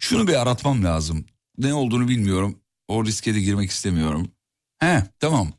[0.00, 1.24] Şunu bir aratmam lazım.
[1.58, 2.58] Ne olduğunu bilmiyorum.
[2.88, 4.28] O riske de girmek istemiyorum.
[4.78, 5.52] He tamam.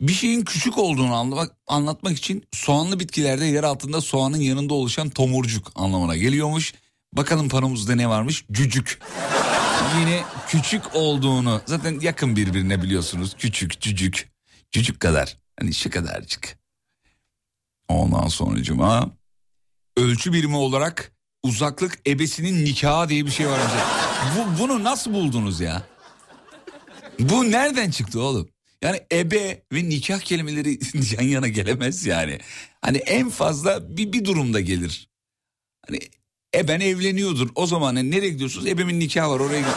[0.00, 5.72] Bir şeyin küçük olduğunu anlamak, anlatmak için soğanlı bitkilerde yer altında soğanın yanında oluşan tomurcuk
[5.74, 6.74] anlamına geliyormuş.
[7.12, 8.44] Bakalım paramızda ne varmış?
[8.52, 9.00] Cücük.
[10.00, 13.34] Yine küçük olduğunu zaten yakın birbirine biliyorsunuz.
[13.38, 14.28] Küçük, cücük.
[14.70, 15.36] Cücük kadar.
[15.58, 16.58] Hani şu kadarcık.
[17.88, 19.10] Ondan sonracıma
[19.96, 23.60] ölçü birimi olarak uzaklık ebesinin nikahı diye bir şey var.
[24.36, 25.82] Bu, bunu nasıl buldunuz ya?
[27.18, 28.48] Bu nereden çıktı oğlum?
[28.82, 30.78] Yani ebe ve nikah kelimeleri
[31.14, 32.38] yan yana gelemez yani.
[32.80, 35.08] Hani en fazla bir, bir durumda gelir.
[35.86, 35.98] Hani
[36.54, 37.48] eben evleniyordur.
[37.54, 38.66] O zaman hani nereye gidiyorsunuz?
[38.66, 39.76] Ebemin nikahı var oraya gidiyor.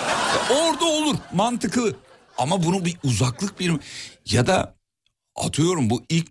[0.52, 1.96] Orada olur mantıklı.
[2.38, 3.74] Ama bunu bir uzaklık bir
[4.26, 4.76] ya da
[5.36, 6.28] atıyorum bu ilk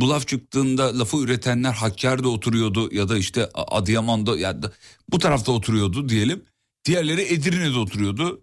[0.00, 4.72] Bu laf çıktığında lafı üretenler Hakkari'de oturuyordu ya da işte Adıyaman'da ya da
[5.08, 6.44] bu tarafta oturuyordu diyelim.
[6.84, 8.42] Diğerleri Edirne'de oturuyordu.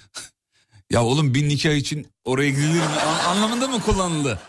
[0.90, 2.82] ya oğlum bir nikah için oraya gidilir mi?
[2.82, 4.40] An- anlamında mı kullanıldı?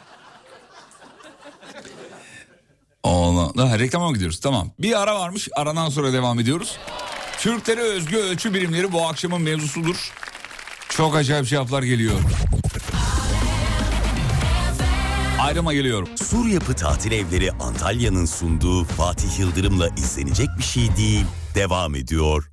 [3.03, 3.71] Allah.
[3.71, 4.39] Ha, reklama mı gidiyoruz?
[4.39, 4.71] Tamam.
[4.79, 5.49] Bir ara varmış.
[5.55, 6.77] Aradan sonra devam ediyoruz.
[7.39, 10.11] Türklere özgü ölçü birimleri bu akşamın mevzusudur.
[10.89, 12.15] Çok acayip cevaplar geliyor.
[15.41, 16.07] Ayrıma geliyorum.
[16.17, 21.25] Sur Yapı Tatil Evleri Antalya'nın sunduğu Fatih Yıldırım'la izlenecek bir şey değil.
[21.55, 22.49] Devam ediyor.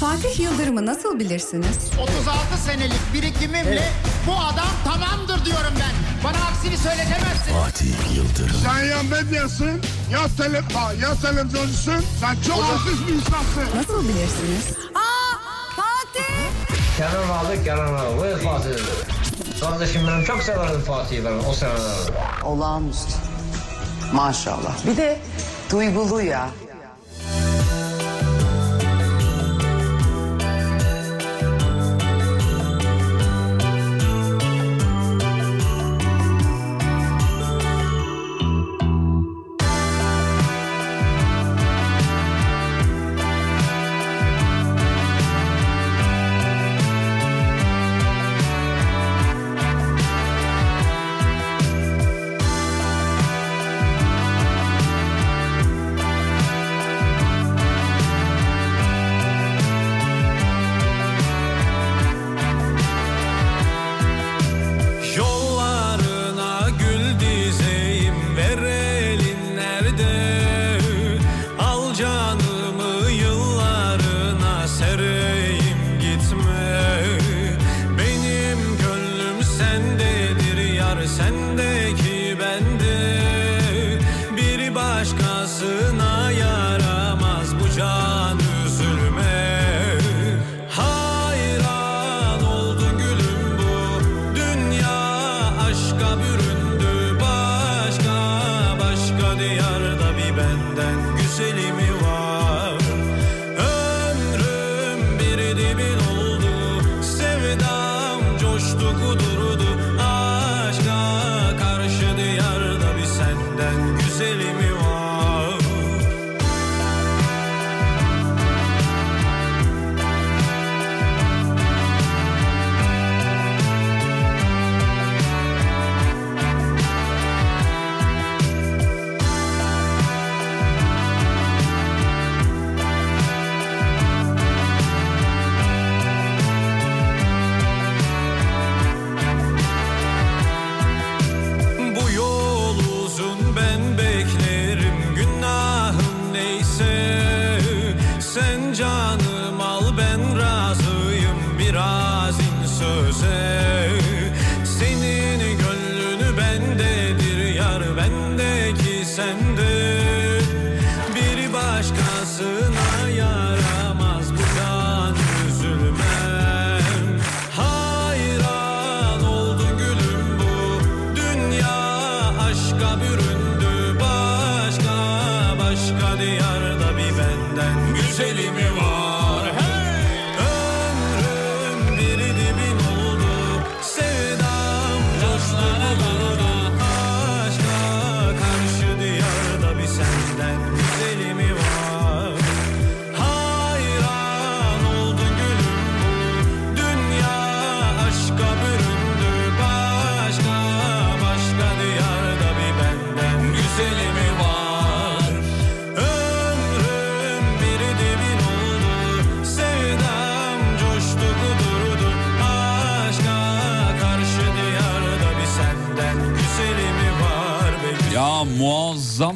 [0.00, 1.78] Fatih Yıldırım'ı nasıl bilirsiniz?
[2.02, 3.88] 36 senelik birikimimle
[4.26, 5.92] bu adam tamamdır diyorum ben.
[6.24, 7.52] Bana aksini söyletemezsin.
[7.52, 8.56] Fatih Yıldırım.
[8.64, 9.80] Sen ya medyasın,
[10.12, 10.62] ya, tele,
[11.02, 12.04] ya televizyoncusun.
[12.20, 13.76] Sen çok hafif bir insansın.
[13.76, 14.76] Nasıl bilirsiniz?
[16.98, 18.20] Kenan abi Kenan abi.
[18.20, 18.70] Buyur Fatih.
[19.60, 22.12] Kardeşim benim çok severdim Fatih'i ben o seneler.
[22.44, 23.12] Olağanüstü.
[24.12, 24.86] Maşallah.
[24.86, 25.18] Bir de
[25.70, 26.50] duygulu ya.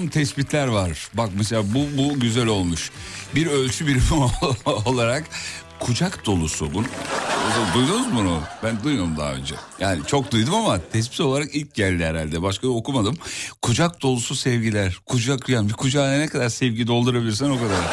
[0.08, 1.08] Tespitler var.
[1.14, 2.90] Bak mesela bu bu güzel olmuş.
[3.34, 4.30] Bir ölçü birimi
[4.86, 5.24] olarak
[5.80, 6.74] kucak dolusu.
[6.74, 6.86] Bunu,
[7.74, 8.40] duydunuz mu bunu?
[8.62, 9.54] Ben duymadım daha önce.
[9.80, 12.42] Yani çok duydum ama tespit olarak ilk geldi herhalde.
[12.42, 13.18] Başka okumadım.
[13.62, 14.98] Kucak dolusu sevgiler.
[15.06, 17.84] Kucak yani bir kucağına ne kadar sevgi doldurabilirsen o kadar.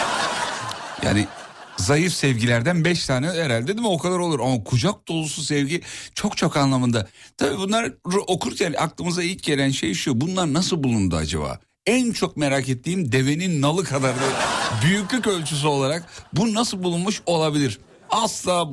[1.04, 1.28] Yani
[1.78, 5.81] zayıf sevgilerden beş tane herhalde değil mi o kadar olur ama kucak dolusu sevgi
[6.15, 7.08] çok çok anlamında.
[7.37, 7.92] Tabii bunlar
[8.27, 11.60] okurken aklımıza ilk gelen şey şu bunlar nasıl bulundu acaba?
[11.88, 14.23] En çok merak ettiğim devenin nalı kadar da
[14.86, 17.79] büyüklük ölçüsü olarak bu nasıl bulunmuş olabilir?
[18.10, 18.69] Asla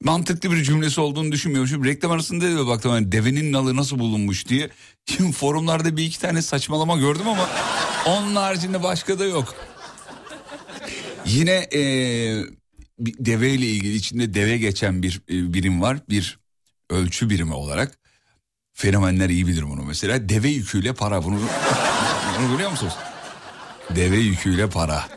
[0.00, 1.68] mantıklı bir cümlesi olduğunu düşünmüyorum.
[1.68, 4.70] Şimdi reklam arasında diyor baktım hani devenin nalı nasıl bulunmuş diye.
[5.06, 7.48] Şimdi forumlarda bir iki tane saçmalama gördüm ama
[8.06, 9.54] onun haricinde başka da yok.
[11.26, 12.44] Yine eee
[12.98, 15.98] bir deve ile ilgili içinde deve geçen bir e, birim var.
[16.10, 16.38] Bir
[16.90, 17.98] ölçü birimi olarak.
[18.78, 20.28] Fenomenler iyi bilir bunu mesela.
[20.28, 21.24] Deve yüküyle para.
[21.24, 21.40] Bunu,
[22.38, 22.92] bunu biliyor musunuz?
[23.96, 25.08] Deve yüküyle para.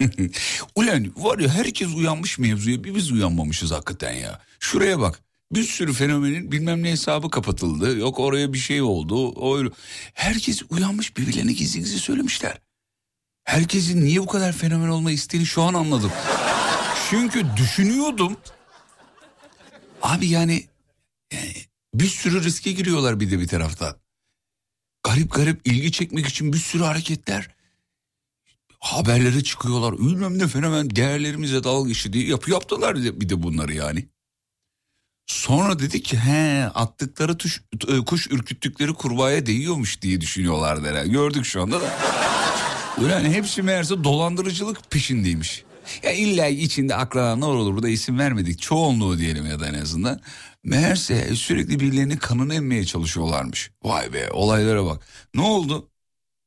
[0.74, 4.40] Ulan var ya herkes uyanmış mevzuya bir biz uyanmamışız hakikaten ya.
[4.60, 5.20] Şuraya bak
[5.52, 7.98] bir sürü fenomenin bilmem ne hesabı kapatıldı.
[7.98, 9.34] Yok oraya bir şey oldu.
[9.56, 9.70] Öyle.
[10.14, 12.58] Herkes uyanmış birbirlerine gizli gizli söylemişler.
[13.44, 16.12] Herkesin niye bu kadar fenomen olma isteğini şu an anladım.
[17.10, 18.36] Çünkü düşünüyordum.
[20.02, 20.64] Abi yani,
[21.32, 23.96] yani bir sürü riske giriyorlar bir de bir taraftan.
[25.02, 27.50] Garip garip ilgi çekmek için bir sürü hareketler.
[28.78, 29.98] Haberlere çıkıyorlar.
[29.98, 34.08] Bilmem ne fenomen değerlerimize dalga geçti diye yap, yaptılar bir de bunları yani.
[35.26, 41.08] Sonra dedik ki he attıkları tuş, e, kuş ürküttükleri kurbağaya değiyormuş diye düşünüyorlardı herhalde.
[41.08, 41.98] Gördük şu anda da.
[43.10, 45.64] Yani hepsi meğerse dolandırıcılık peşindeymiş.
[46.02, 48.60] Ya illa içinde akrabalar olur burada isim vermedik.
[48.62, 50.20] Çoğunluğu diyelim ya da en azından.
[50.64, 53.70] Meğerse sürekli birilerinin kanını emmeye çalışıyorlarmış.
[53.82, 55.06] Vay be olaylara bak.
[55.34, 55.90] Ne oldu?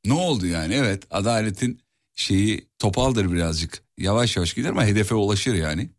[0.05, 0.73] Ne oldu yani?
[0.73, 1.81] Evet adaletin
[2.15, 3.83] şeyi topaldır birazcık.
[3.97, 5.89] Yavaş yavaş gider ama hedefe ulaşır yani.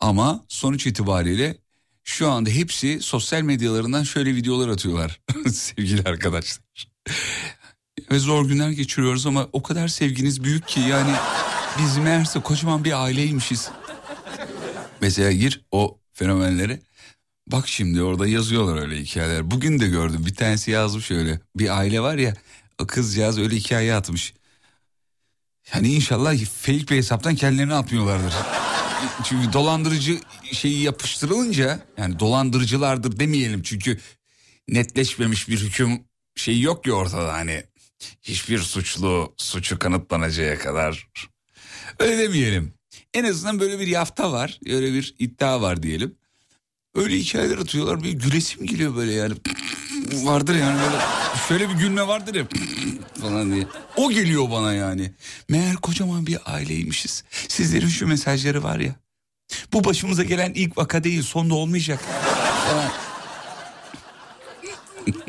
[0.00, 1.56] Ama sonuç itibariyle
[2.04, 5.20] şu anda hepsi sosyal medyalarından şöyle videolar atıyorlar
[5.52, 6.64] sevgili arkadaşlar.
[8.10, 11.12] Ve zor günler geçiriyoruz ama o kadar sevginiz büyük ki yani
[11.78, 13.70] biz meğerse kocaman bir aileymişiz.
[15.00, 16.80] Mesela gir o fenomenlere.
[17.46, 19.50] Bak şimdi orada yazıyorlar öyle hikayeler.
[19.50, 21.40] Bugün de gördüm bir tanesi yazmış öyle.
[21.56, 22.34] Bir aile var ya
[22.82, 24.34] o kızcağız öyle hikaye atmış.
[25.74, 28.34] Yani inşallah fake bir hesaptan kendilerini atmıyorlardır.
[29.24, 30.20] Çünkü dolandırıcı
[30.52, 34.00] şeyi yapıştırılınca yani dolandırıcılardır demeyelim çünkü
[34.68, 36.04] netleşmemiş bir hüküm
[36.36, 37.62] şey yok ki ortada hani
[38.22, 41.08] hiçbir suçlu suçu kanıtlanacağı kadar
[41.98, 42.72] öyle demeyelim.
[43.14, 46.14] En azından böyle bir yafta var öyle bir iddia var diyelim.
[46.94, 49.34] Öyle hikayeler atıyorlar bir gülesim geliyor böyle yani
[50.12, 50.96] vardır yani böyle
[51.48, 52.46] şöyle bir gülme vardır ya
[53.20, 53.66] falan diye.
[53.96, 55.12] O geliyor bana yani.
[55.48, 57.24] Meğer kocaman bir aileymişiz.
[57.48, 58.94] Sizlerin şu mesajları var ya.
[59.72, 62.00] Bu başımıza gelen ilk vaka değil sonda olmayacak.
[62.68, 62.90] Falan.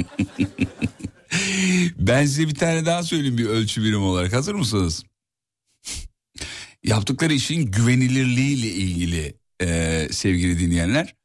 [2.00, 4.34] ben size bir tane daha söyleyeyim bir ölçü birimi olarak.
[4.34, 5.04] Hazır mısınız?
[6.86, 11.16] Yaptıkları işin güvenilirliğiyle ilgili e, sevgili dinleyenler.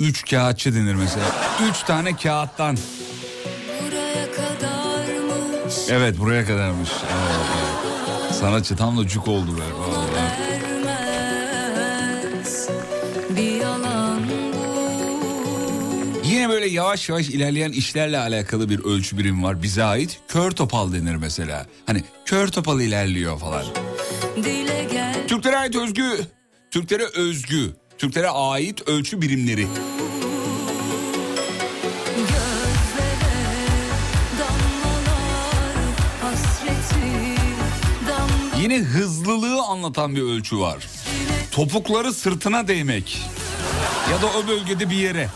[0.00, 1.26] Üç kağıtçı denir mesela.
[1.70, 2.76] Üç tane kağıttan.
[3.82, 6.90] Buraya kadarmış Evet buraya kadarmış.
[6.90, 7.46] Evet,
[8.24, 8.34] evet.
[8.34, 9.95] Sanatçı tam da cuk oldu be.
[16.46, 19.62] Yine böyle yavaş yavaş ilerleyen işlerle alakalı bir ölçü birimi var.
[19.62, 21.66] Bize ait kör topal denir mesela.
[21.86, 23.64] Hani kör topal ilerliyor falan.
[25.28, 26.20] Türklere ait özgü,
[26.70, 29.66] Türklere özgü, Türklere ait ölçü birimleri.
[38.62, 40.88] Yine hızlılığı anlatan bir ölçü var.
[41.50, 43.22] Topukları sırtına değmek.
[44.10, 45.28] Ya da o bölgede bir yere.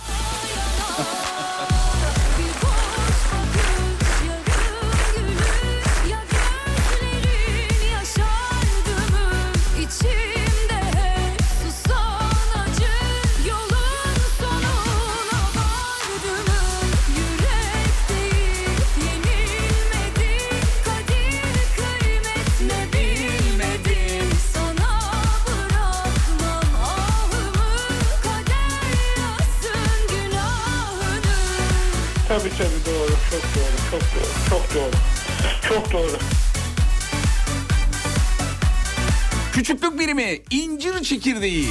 [40.10, 41.68] Birimi incir çekirdeği.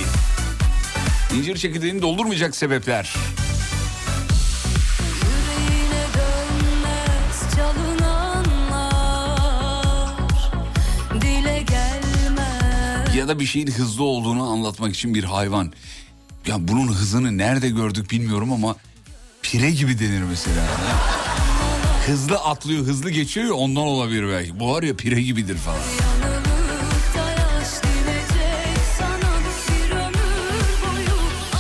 [1.36, 3.14] İncir çekirdeğini doldurmayacak sebepler.
[6.28, 7.56] Dönmez
[13.16, 15.74] Ya da bir şeyin hızlı olduğunu anlatmak için bir hayvan.
[16.48, 18.76] Ya bunun hızını nerede gördük bilmiyorum ama
[19.42, 20.64] pire gibi denir mesela.
[22.06, 24.60] Hızlı atlıyor, hızlı geçiyor ya ondan olabilir belki.
[24.60, 26.09] Bu var ya pire gibidir falan.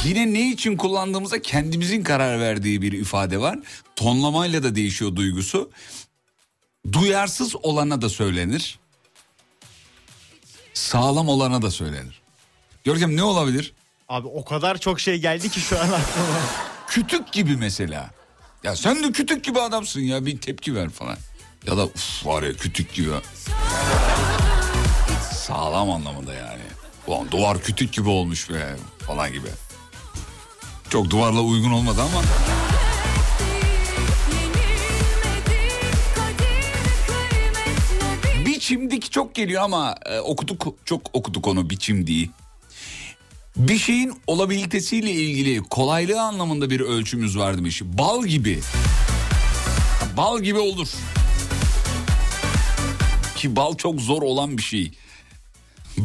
[0.09, 3.59] Yine ne için kullandığımıza kendimizin karar verdiği bir ifade var.
[3.95, 5.71] Tonlamayla da değişiyor duygusu.
[6.91, 8.79] Duyarsız olana da söylenir.
[10.73, 12.21] Sağlam olana da söylenir.
[12.83, 13.73] Görkem ne olabilir?
[14.07, 16.39] Abi o kadar çok şey geldi ki şu an aklıma.
[16.87, 18.09] Kütük gibi mesela.
[18.63, 21.17] Ya sen de kütük gibi adamsın ya bir tepki ver falan.
[21.67, 23.09] Ya da uf var ya kütük gibi.
[25.33, 26.63] Sağlam anlamında yani.
[27.07, 28.75] Ulan duvar kütük gibi olmuş be
[29.07, 29.47] falan gibi.
[30.89, 32.23] Çok duvarla uygun olmadı ama.
[38.45, 42.29] Biçimdik çok geliyor ama e, okuduk çok okuduk onu biçimdiği.
[43.55, 47.81] Bir şeyin olabilitesiyle ilgili kolaylığı anlamında bir ölçümüz var demiş.
[47.85, 48.59] Bal gibi.
[50.17, 50.87] Bal gibi olur.
[53.35, 54.91] Ki bal çok zor olan bir şey.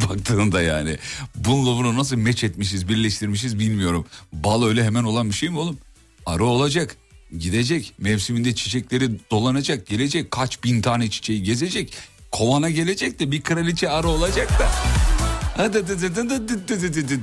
[0.01, 0.97] Baktığında yani.
[1.37, 4.07] Bununla bunu nasıl meç etmişiz, birleştirmişiz bilmiyorum.
[4.33, 5.79] Bal öyle hemen olan bir şey mi oğlum?
[6.27, 6.97] Arı olacak,
[7.39, 11.93] gidecek, mevsiminde çiçekleri dolanacak, gelecek, kaç bin tane çiçeği gezecek.
[12.33, 14.71] Kovana gelecek de bir kraliçe arı olacak da.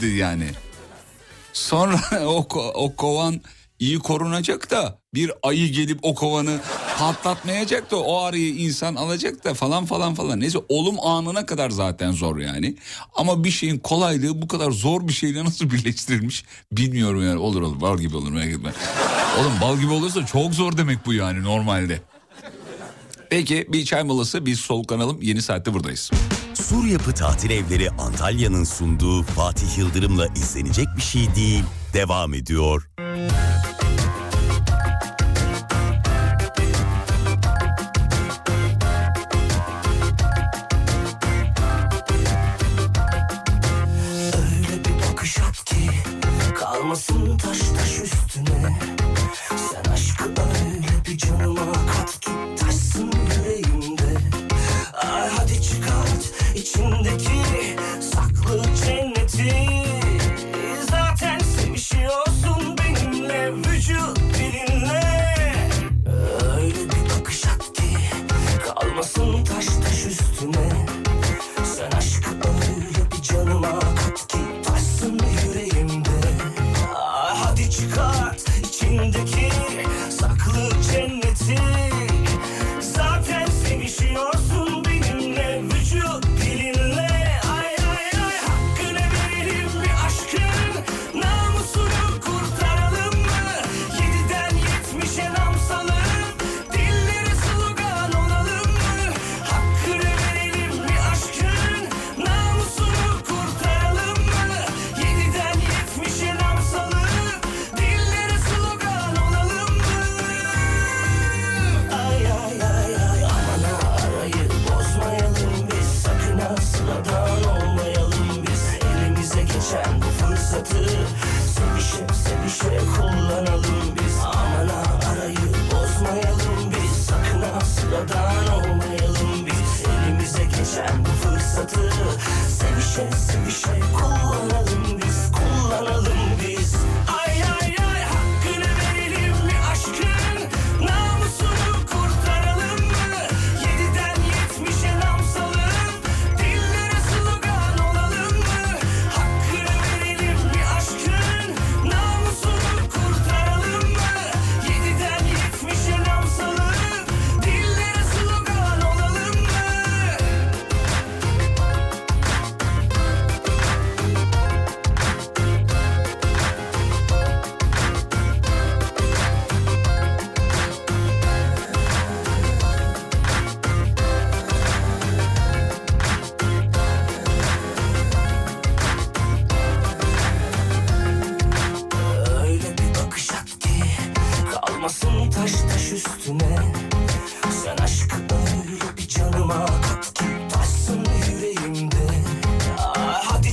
[0.07, 0.47] yani.
[1.53, 3.41] Sonra o, o kovan
[3.81, 6.59] iyi korunacak da bir ayı gelip o kovanı
[6.97, 10.39] patlatmayacak da o arıyı insan alacak da falan falan falan.
[10.39, 12.75] Neyse olum anına kadar zaten zor yani.
[13.15, 17.39] Ama bir şeyin kolaylığı bu kadar zor bir şeyle nasıl birleştirilmiş bilmiyorum yani.
[17.39, 18.73] Olur olur bal gibi olur merak etme.
[19.39, 22.01] Oğlum bal gibi olursa çok zor demek bu yani normalde.
[23.29, 26.11] Peki bir çay molası biz soluklanalım yeni saatte buradayız.
[26.53, 31.63] Sur Yapı Tatil Evleri Antalya'nın sunduğu Fatih Yıldırım'la izlenecek bir şey değil.
[31.93, 32.90] Devam ediyor.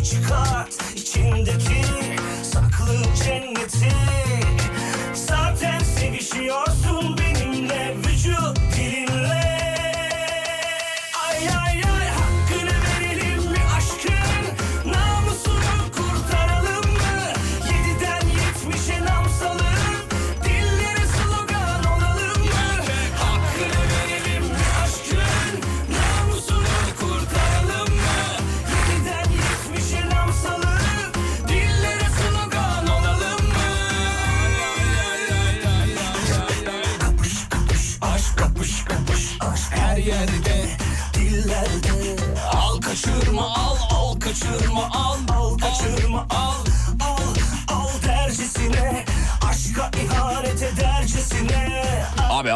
[0.05, 1.83] Çıkart içindeki
[2.43, 3.93] saklı cenneti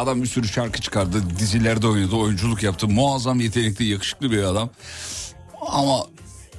[0.03, 1.23] adam bir sürü şarkı çıkardı.
[1.39, 2.87] Dizilerde oynadı, oyunculuk yaptı.
[2.87, 4.69] Muazzam yetenekli, yakışıklı bir adam.
[5.67, 6.05] Ama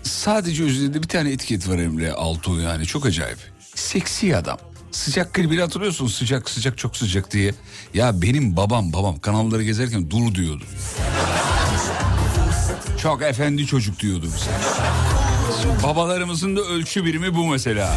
[0.03, 2.86] sadece üzerinde bir tane etiket var Emre Altuğ yani.
[2.86, 3.38] Çok acayip.
[3.74, 4.59] Seksi adam.
[4.90, 7.55] Sıcak klibini hatırlıyorsun sıcak sıcak çok sıcak diye.
[7.95, 10.64] Ya benim babam babam kanalları gezerken dur diyordu.
[13.03, 14.51] Çok efendi çocuk diyordu bize.
[15.82, 17.95] Babalarımızın da ölçü birimi bu mesela.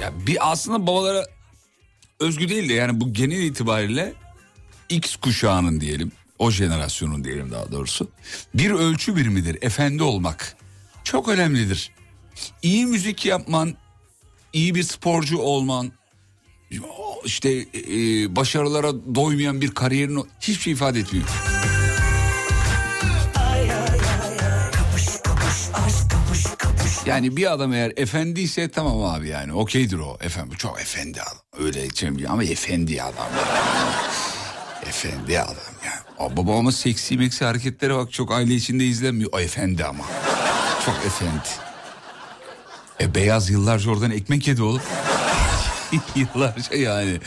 [0.00, 1.26] Ya bir aslında babalara
[2.20, 4.12] özgü değil de yani bu genel itibariyle
[4.88, 8.08] X kuşağının diyelim o jenerasyonun diyelim daha doğrusu
[8.54, 10.56] bir ölçü birimidir efendi olmak
[11.04, 11.90] çok önemlidir.
[12.62, 13.74] İyi müzik yapman,
[14.52, 15.92] iyi bir sporcu olman,
[17.24, 21.26] işte e, başarılara doymayan bir kariyerin hiçbir şey ifade etmiyor.
[27.10, 30.18] Yani bir adam eğer efendiyse tamam abi yani okeydir o.
[30.20, 31.64] Efendim çok efendi adam.
[31.64, 33.26] Öyle için ama efendi adam.
[34.86, 35.54] Efendi adam
[35.84, 36.00] yani.
[36.18, 39.30] O babamın seksi meksi hareketlere bak çok aile içinde izlenmiyor.
[39.32, 40.04] O efendi ama.
[40.86, 41.48] Çok efendi.
[43.00, 44.82] E beyaz yıllarca oradan ekmek yedi oğlum.
[46.16, 47.18] yıllarca yani.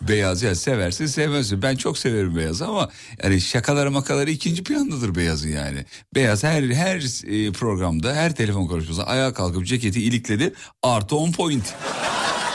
[0.00, 1.62] Beyaz ya seversin sevmezsin.
[1.62, 2.90] Ben çok severim beyaz ama
[3.22, 5.84] yani şakaları makaları ikinci plandadır beyazın yani.
[6.14, 6.96] Beyaz her her
[7.26, 10.52] e, programda her telefon konuşmasında ayağa kalkıp ceketi ilikledi
[10.82, 11.74] artı 10 point.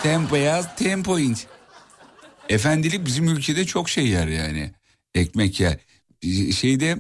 [0.04, 1.48] Tem beyaz 10 point.
[2.50, 4.72] Efendilik bizim ülkede çok şey yer yani.
[5.16, 5.78] Ekmek yer.
[6.52, 6.98] Şeyde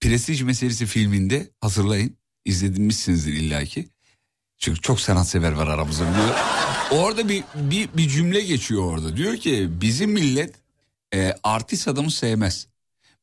[0.00, 2.16] Prestij meselesi filminde hazırlayın.
[2.44, 3.88] İzlemişsinizdir illaki.
[4.58, 6.34] Çünkü çok sanatsever var aramızda biliyor.
[6.90, 9.16] Orada bir, bir, bir cümle geçiyor orada.
[9.16, 10.54] Diyor ki bizim millet
[11.14, 12.66] e, artist adamı sevmez.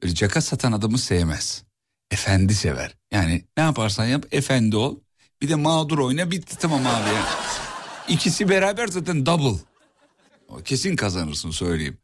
[0.03, 1.63] Böyle caka satan adamı sevmez.
[2.11, 2.95] Efendi sever.
[3.11, 4.99] Yani ne yaparsan yap efendi ol.
[5.41, 7.25] Bir de mağdur oyna bitti tamam abi ya.
[8.07, 9.59] İkisi beraber zaten double.
[10.65, 11.97] Kesin kazanırsın söyleyeyim.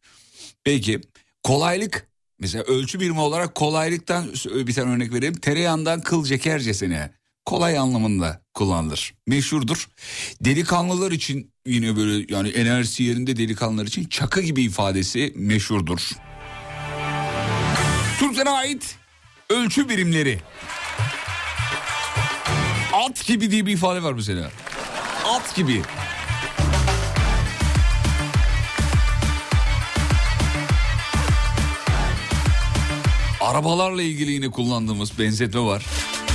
[0.64, 1.02] Peki
[1.44, 2.08] kolaylık
[2.40, 5.36] mesela ölçü birimi olarak kolaylıktan bir tane örnek vereyim.
[5.36, 7.12] Tereyağından kıl cekercesine
[7.46, 9.14] kolay anlamında kullanılır.
[9.28, 9.90] Meşhurdur.
[10.42, 16.10] Delikanlılar için yine böyle yani enerjisi yerinde delikanlılar için çakı gibi ifadesi meşhurdur.
[18.20, 18.96] Türklere ait
[19.50, 20.40] ölçü birimleri.
[22.94, 24.52] At gibi diye bir ifade var mesela.
[25.26, 25.82] At gibi.
[33.42, 35.86] Arabalarla ilgili yine kullandığımız benzetme var.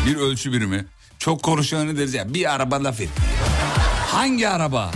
[0.07, 0.87] Bir ölçü birimi.
[1.27, 3.23] Çok konuşanı deriz ya bir araba laf etti.
[4.11, 4.91] Hangi araba?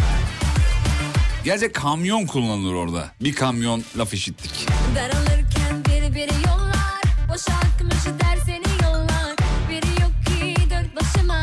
[1.44, 3.10] Gerçi kamyon kullanılır orada.
[3.20, 4.66] Bir kamyon laf işittik.
[4.96, 9.36] Daralırken biri biri yollar Boş akmış der seni yollar
[9.70, 11.42] Biri yok ki dört başıma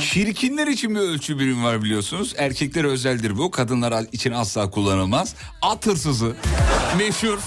[0.00, 2.34] Çirkinler için bir ölçü birimi var biliyorsunuz.
[2.38, 3.50] Erkeklere özeldir bu.
[3.50, 5.34] Kadınlar için asla kullanılmaz.
[5.62, 6.36] At hırsızı.
[6.98, 7.38] Meşhur.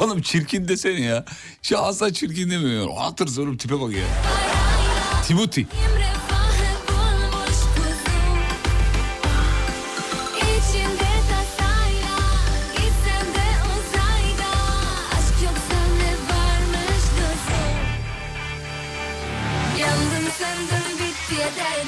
[0.00, 1.24] Oğlum çirkin desene ya.
[1.62, 2.88] Şu asla çirkin demiyor.
[2.98, 4.04] At hırsızı oğlum tipe bak ya.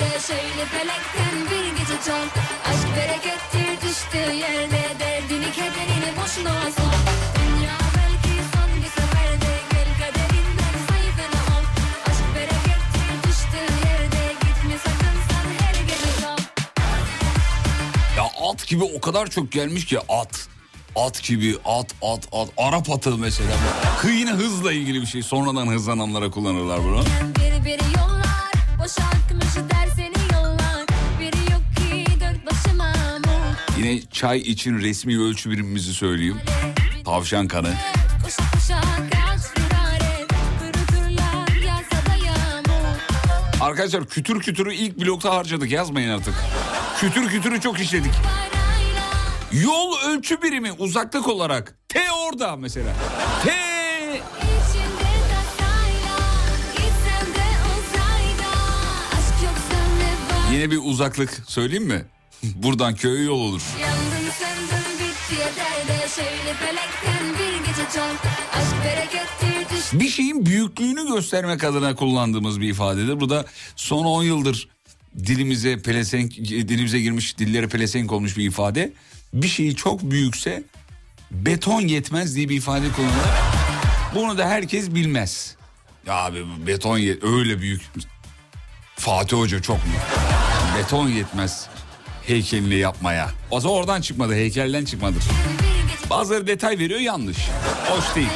[0.00, 2.28] De Şöyle felekten bir gece çok
[2.64, 7.21] Aşk berekettir düştüğü yerde Derdini kederini boşuna sor
[18.72, 20.48] gibi o kadar çok gelmiş ki at.
[20.96, 22.48] At gibi at at at.
[22.56, 23.50] Arap atı mesela.
[24.02, 25.22] Hı yine hızla ilgili bir şey.
[25.22, 27.04] Sonradan hızlananlara kullanırlar bunu.
[27.36, 28.52] Biri biri yollar
[33.78, 36.38] Yine çay için resmi ölçü birimimizi söyleyeyim.
[37.04, 37.74] Tavşan kanı.
[43.60, 46.34] Arkadaşlar kütür kütürü ilk blokta harcadık yazmayın artık.
[47.00, 48.12] Kütür kütürü çok işledik.
[49.52, 51.78] Yol ölçü birimi uzaklık olarak.
[51.88, 52.94] T orada mesela.
[53.44, 53.52] T.
[60.52, 62.04] Yine bir uzaklık söyleyeyim mi?
[62.42, 63.62] Buradan köye yol olur.
[63.80, 70.46] Yandım söndüm bitti yeter de Şöyle felekten bir gece çok Aşk berekettir düştü Bir şeyin
[70.46, 73.20] büyüklüğünü göstermek adına kullandığımız bir ifadedir.
[73.20, 73.44] Bu da
[73.76, 74.68] son 10 yıldır
[75.18, 78.92] dilimize pelesenk, dilimize girmiş, dillere pelesenk olmuş bir ifade.
[79.32, 80.62] Bir şeyi çok büyükse
[81.30, 83.28] beton yetmez diye bir ifade kullanılır.
[84.14, 85.56] Bunu da herkes bilmez.
[86.06, 87.82] Ya abi beton yet öyle büyük.
[88.96, 89.92] Fatih Hoca çok mu?
[90.78, 91.66] Beton yetmez
[92.26, 93.30] heykelini yapmaya.
[93.50, 95.22] O zaman oradan çıkmadı heykelden çıkmadır.
[96.10, 97.38] Bazıları detay veriyor yanlış.
[97.88, 98.28] Hoş değil.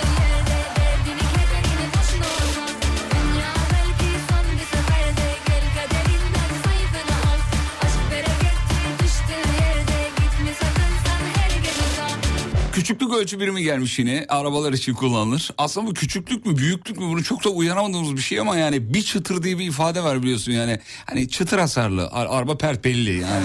[12.77, 15.51] Küçüklük ölçü birimi gelmiş yine arabalar için kullanılır.
[15.59, 19.03] Aslında bu küçüklük mü büyüklük mü bunu çok da uyanamadığımız bir şey ama yani bir
[19.03, 20.81] çıtır diye bir ifade var biliyorsun yani.
[21.07, 23.45] Hani çıtır hasarlı ar- araba pert belli yani.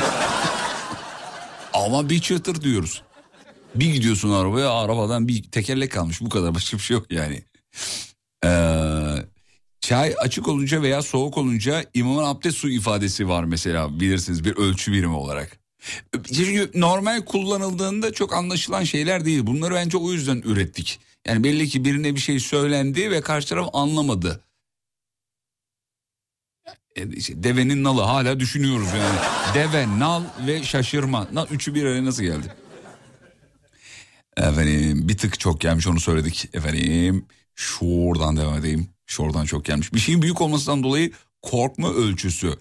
[1.74, 3.04] ama bir çıtır diyoruz.
[3.76, 7.44] Bir gidiyorsun arabaya arabadan bir tekerlek kalmış bu kadar başka bir şey yok yani.
[8.46, 8.50] Ee,
[9.82, 14.92] çay açık olunca veya soğuk olunca imamın abdest su ifadesi var mesela bilirsiniz bir ölçü
[14.92, 15.61] birimi olarak.
[16.34, 19.48] Çünkü normal kullanıldığında çok anlaşılan şeyler değil.
[19.48, 21.00] Bunları bence o yüzden ürettik.
[21.28, 24.44] Yani belli ki birine bir şey söylendi ve karşı taraf anlamadı.
[26.96, 29.20] E işte devenin nalı hala düşünüyoruz yani.
[29.54, 31.28] Deve, nal ve şaşırma.
[31.34, 32.56] Na, üçü bir araya nasıl geldi?
[34.38, 36.50] Efendim bir tık çok gelmiş onu söyledik.
[36.54, 37.26] Efendim
[37.56, 38.88] şuradan devam edeyim.
[39.06, 39.94] Şuradan çok gelmiş.
[39.94, 41.12] Bir şeyin büyük olmasından dolayı
[41.42, 42.54] korkma ölçüsü.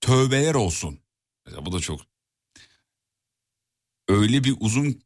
[0.00, 0.98] Tövbeler olsun.
[1.46, 2.00] Mesela bu da çok
[4.08, 5.00] öyle bir uzun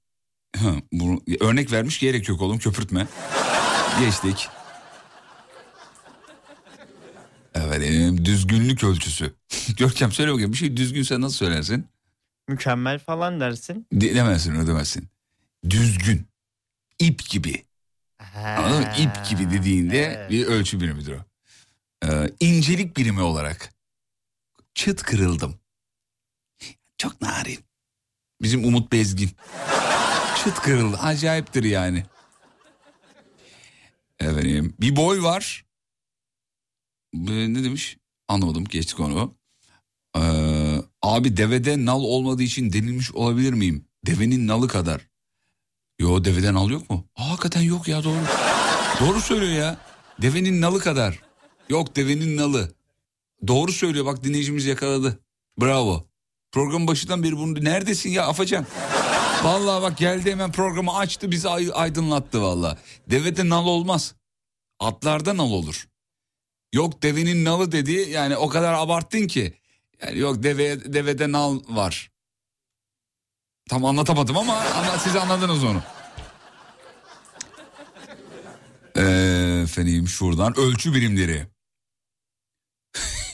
[0.57, 3.07] Ha, bunu, örnek vermiş gerek yok oğlum köpürtme.
[4.01, 4.49] Geçtik.
[7.55, 9.35] Efendim düzgünlük ölçüsü.
[9.77, 11.87] Görkem söyle bakayım bir şey düzgünse nasıl söylersin?
[12.49, 13.87] Mükemmel falan dersin.
[13.93, 15.09] De- demezsin öyle demezsin.
[15.71, 16.27] Düzgün.
[16.99, 17.65] İp gibi.
[18.37, 18.93] Anladın mı?
[18.99, 20.31] İp gibi dediğinde evet.
[20.31, 21.25] bir ölçü birimidir o.
[22.07, 23.75] Ee, incelik birimi olarak.
[24.75, 25.61] Çıt kırıldım.
[26.99, 27.68] Çok narin.
[28.43, 29.31] Bizim Umut Bezgin.
[30.45, 30.97] Çıt kırıldı.
[30.97, 32.05] Acayiptir yani.
[34.21, 35.65] Efendim bir boy var.
[37.15, 37.99] Ee, Ne demiş?
[38.29, 39.35] Anlamadım geçtik onu.
[40.17, 40.21] Ee,
[41.03, 43.85] abi devede nal olmadığı için denilmiş olabilir miyim?
[44.07, 45.09] Devenin nalı kadar.
[45.99, 47.09] Yo devede nal yok mu?
[47.17, 48.19] Aa, hakikaten yok ya doğru.
[49.01, 49.79] doğru söylüyor ya.
[50.23, 51.23] Devenin nalı kadar.
[51.69, 52.73] Yok devenin nalı.
[53.47, 55.21] Doğru söylüyor bak dinleyicimiz yakaladı.
[55.61, 56.08] Bravo.
[56.53, 58.67] Program başından beri bunu neredesin ya Afacan?
[59.43, 62.79] Vallahi bak geldi hemen programı açtı bizi ay- aydınlattı vallahi.
[63.11, 64.15] Devede nal olmaz.
[64.81, 65.89] Atlarda nal olur.
[66.73, 69.55] Yok devenin nalı dedi yani o kadar abarttın ki.
[70.03, 72.11] Yani yok deve, devede nal var.
[73.69, 75.83] Tam anlatamadım ama, ama siz anladınız onu.
[78.97, 81.47] Ee, efendim şuradan ölçü birimleri.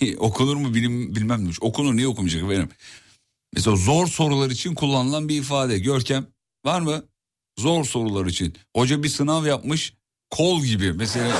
[0.18, 1.58] Okunur mu bilim, bilmem demiş.
[1.60, 2.68] Okunur niye okumayacak benim?
[3.56, 5.78] Mesela zor sorular için kullanılan bir ifade.
[5.78, 6.26] Görkem
[6.64, 7.04] var mı?
[7.58, 8.56] Zor sorular için.
[8.76, 9.94] Hoca bir sınav yapmış
[10.30, 11.36] kol gibi mesela.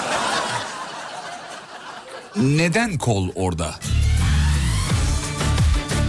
[2.37, 3.75] Neden kol orada?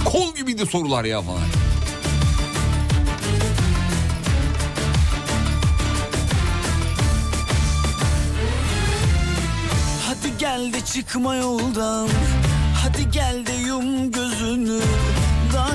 [0.05, 1.39] Kol gibiydi sorular ya falan.
[10.07, 12.09] Hadi gel de çıkma yoldan
[12.83, 14.81] Hadi gel de yum gözünü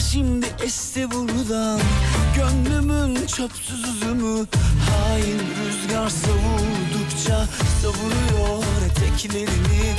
[0.01, 1.81] Şimdi esti buradan
[2.37, 4.47] Gönlümün çöpsüz üzümü
[4.91, 7.47] Hain rüzgar savurdukça
[7.83, 9.95] Savuruyor eteklerini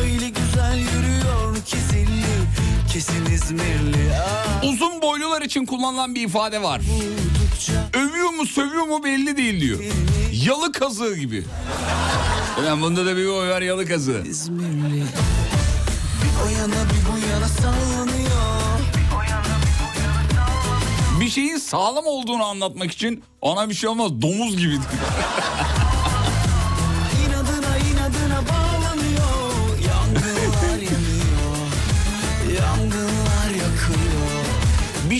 [0.00, 2.24] Öyle güzel yürüyor ki zilli
[2.92, 6.80] Kesin İzmirli ah, Uzun boylular için kullanılan bir ifade var.
[7.94, 9.78] Övüyor mu sövüyor mu belli değil diyor.
[10.32, 11.44] Yalı kazığı gibi.
[12.60, 14.22] Ulan bunda da bir boy var yalı kazığı.
[14.26, 15.02] İzmirli
[16.22, 17.91] Bir o yana bir bu yana sallanıyor
[21.32, 24.74] şeyin sağlam olduğunu anlatmak için ona bir şey olmaz domuz gibi.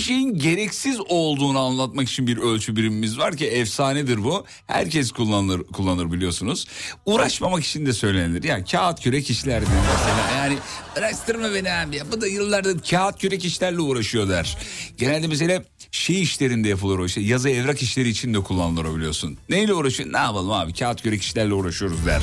[0.03, 4.45] şeyin gereksiz olduğunu anlatmak için bir ölçü birimimiz var ki efsanedir bu.
[4.67, 6.67] Herkes kullanır kullanır biliyorsunuz.
[7.05, 8.43] Uğraşmamak için de söylenir.
[8.43, 10.37] Ya kağıt kürek işlerdir mesela.
[10.37, 10.57] Yani
[10.97, 12.01] araştırma beni abi.
[12.11, 14.57] Bu da yıllardır kağıt kürek işlerle uğraşıyor der.
[14.97, 17.21] Genelde mesela şey işlerinde yapılır o işte.
[17.21, 19.37] Yazı evrak işleri için de kullanılır o biliyorsun.
[19.49, 20.13] Neyle uğraşıyor?
[20.13, 22.21] Ne yapalım abi kağıt kürek işlerle uğraşıyoruz der.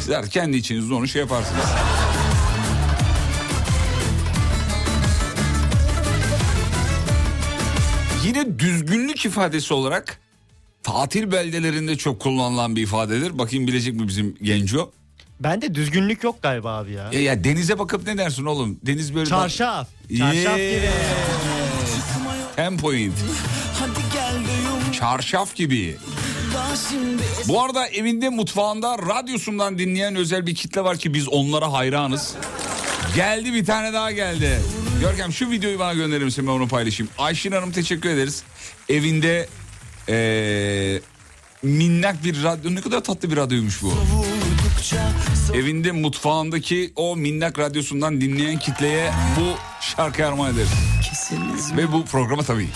[0.00, 1.64] Sizler kendi içinizde onu şey yaparsınız.
[8.24, 10.18] Yine düzgünlük ifadesi olarak
[10.82, 13.38] tatil beldelerinde çok kullanılan bir ifadedir.
[13.38, 14.90] Bakayım bilecek mi bizim genco?
[15.40, 17.10] Bende düzgünlük yok galiba abi ya.
[17.12, 18.78] Ya, ya denize bakıp ne dersin oğlum?
[18.86, 19.26] Deniz böyle...
[19.26, 19.88] Çarşaf.
[20.18, 20.90] Çarşaf gibi.
[22.56, 23.14] Ten point.
[23.14, 25.96] De Çarşaf gibi.
[27.48, 32.34] Bu arada evinde mutfağında radyosundan dinleyen özel bir kitle var ki biz onlara hayranız.
[33.16, 34.60] Geldi bir tane daha geldi.
[35.00, 37.12] Görkem şu videoyu bana gönderir misin ben onu paylaşayım.
[37.18, 38.42] Ayşin Hanım teşekkür ederiz.
[38.88, 39.48] Evinde
[40.08, 41.00] eee,
[41.62, 43.94] minnak bir radyo ne kadar tatlı bir radyoymuş bu.
[45.54, 49.54] Evinde mutfağındaki o minnak radyosundan dinleyen kitleye bu
[49.96, 50.68] şarkı armağan ederiz.
[51.76, 52.68] Ve bu programa tabii.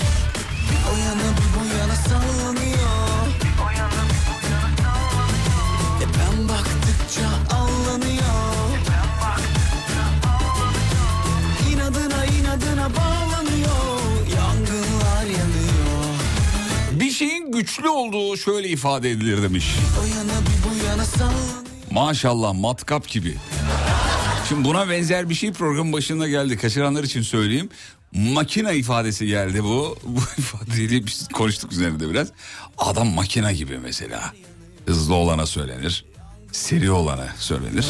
[17.65, 19.77] Güçlü olduğu şöyle ifade edilir demiş.
[21.91, 23.37] Maşallah matkap gibi.
[24.49, 26.57] Şimdi buna benzer bir şey programın başında geldi.
[26.57, 27.69] Kaçıranlar için söyleyeyim.
[28.13, 29.97] Makina ifadesi geldi bu.
[30.05, 32.29] Bu ifadeyi biz konuştuk üzerinde biraz.
[32.79, 34.33] Adam makina gibi mesela.
[34.87, 36.05] Hızlı olana söylenir.
[36.53, 37.87] Seri olana söylenir.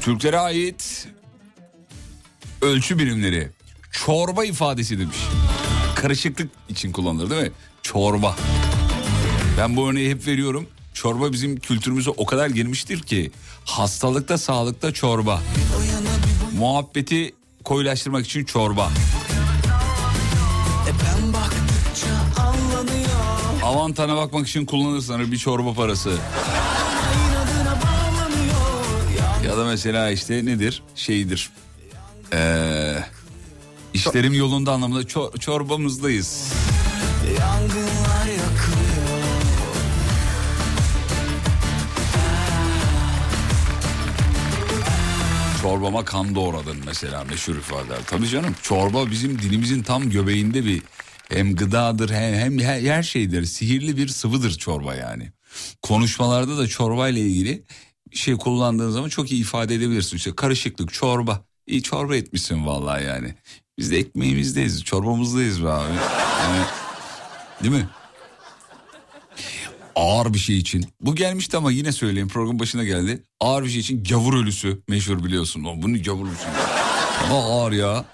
[0.00, 1.08] Türklere ait
[2.62, 3.48] ölçü birimleri.
[3.92, 5.16] Çorba ifadesi demiş.
[5.94, 7.52] Karışıklık için kullanılır değil mi?
[7.82, 8.36] Çorba.
[9.58, 10.66] Ben bu örneği hep veriyorum.
[10.94, 13.30] Çorba bizim kültürümüze o kadar girmiştir ki
[13.64, 15.42] hastalıkta sağlıkta çorba.
[16.58, 17.34] Muhabbeti
[17.64, 18.90] koyulaştırmak için çorba.
[20.88, 20.90] E
[23.64, 26.18] Avantana bakmak için kullanırsın bir çorba parası.
[29.46, 30.82] Ya da mesela işte nedir?
[30.94, 31.50] Şeydir.
[32.32, 32.96] Ee,
[33.94, 36.52] işlerim yolunda anlamında çor- çorbamızdayız.
[37.38, 38.10] Yangınlar
[45.62, 47.98] Çorbama kan doğradın mesela meşhur ifadeler.
[48.06, 50.82] Tabii canım çorba bizim dilimizin tam göbeğinde bir
[51.28, 53.44] hem gıdadır hem, hem her şeydir.
[53.44, 55.32] Sihirli bir sıvıdır çorba yani.
[55.82, 57.64] Konuşmalarda da çorba ile ilgili
[58.12, 60.16] şey kullandığın zaman çok iyi ifade edebilirsin.
[60.16, 61.44] İşte karışıklık çorba.
[61.66, 63.34] İyi çorba etmişsin vallahi yani.
[63.78, 65.94] Biz de ekmeğimizdeyiz, çorbamızdayız be abi.
[66.42, 66.64] Yani,
[67.62, 67.88] değil mi?
[69.96, 70.86] Ağır bir şey için.
[71.00, 73.22] Bu gelmişti ama yine söyleyeyim program başına geldi.
[73.40, 75.64] Ağır bir şey için gavur ölüsü meşhur biliyorsun.
[75.64, 76.44] O Bunu gavur ölüsü.
[77.24, 78.04] Ama ağır ya.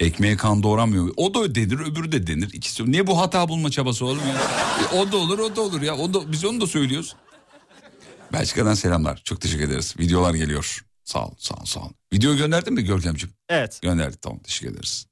[0.00, 1.10] Ekmeğe kan doğramıyor.
[1.16, 2.50] O da denir öbürü de denir.
[2.52, 2.92] İkisi.
[2.92, 4.34] Niye bu hata bulma çabası oğlum ya?
[4.84, 5.96] E, o da olur o da olur ya.
[5.96, 7.16] O da, biz onu da söylüyoruz.
[8.32, 9.20] Belçika'dan selamlar.
[9.24, 9.94] Çok teşekkür ederiz.
[9.98, 10.84] Videolar geliyor.
[11.04, 11.90] Sağ ol sağ ol sağ ol.
[12.12, 13.34] Video gönderdin mi Görkemciğim?
[13.48, 13.78] Evet.
[13.82, 15.06] Gönderdi tamam teşekkür ederiz.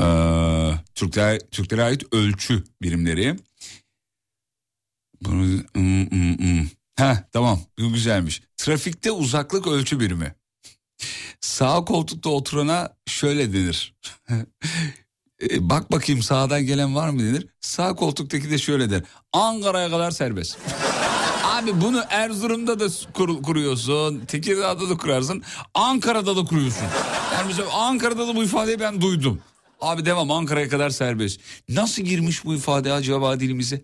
[0.00, 3.36] Ee, Türkler, Türklere ait ölçü birimleri.
[5.20, 6.66] Bunu, hmm, hmm, hmm.
[6.96, 8.42] Heh, tamam bu güzelmiş.
[8.56, 10.34] Trafikte uzaklık ölçü birimi.
[11.40, 13.94] Sağ koltukta oturana şöyle denir.
[15.50, 17.46] E, Bak bakayım sağdan gelen var mı denir.
[17.60, 19.02] Sağ koltuktaki de şöyle der.
[19.32, 20.58] Ankara'ya kadar serbest.
[21.60, 24.20] Abi bunu Erzurum'da da kur- kuruyorsun.
[24.26, 25.42] Tekirdağ'da da kurarsın.
[25.74, 26.86] Ankara'da da kuruyorsun.
[27.34, 29.40] Yani mesela Ankara'da da bu ifadeyi ben duydum.
[29.80, 31.40] Abi devam Ankara'ya kadar serbest.
[31.68, 33.82] Nasıl girmiş bu ifade acaba dilimize?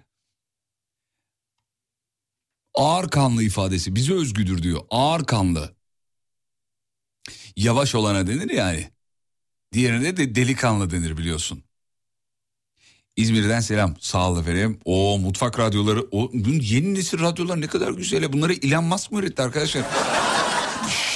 [2.75, 4.81] Ağır kanlı ifadesi bize özgüdür diyor.
[4.91, 5.75] Ağır kanlı.
[7.57, 8.91] Yavaş olana denir yani.
[9.73, 11.63] Diğerine de delikanlı denir biliyorsun.
[13.17, 13.95] İzmir'den selam.
[14.01, 14.81] Sağ olun efendim.
[14.85, 16.07] O mutfak radyoları.
[16.11, 18.33] O yeni nesil radyolar ne kadar güzel.
[18.33, 19.85] Bunları Elon Musk mı üretti arkadaşlar?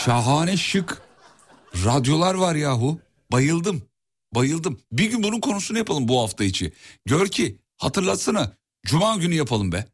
[0.05, 1.03] Şahane şık
[1.84, 3.01] radyolar var yahu.
[3.32, 3.82] Bayıldım.
[4.34, 4.80] Bayıldım.
[4.92, 6.72] Bir gün bunun konusunu yapalım bu hafta içi.
[7.07, 8.57] Gör ki hatırlatsana.
[8.86, 9.86] Cuma günü yapalım be.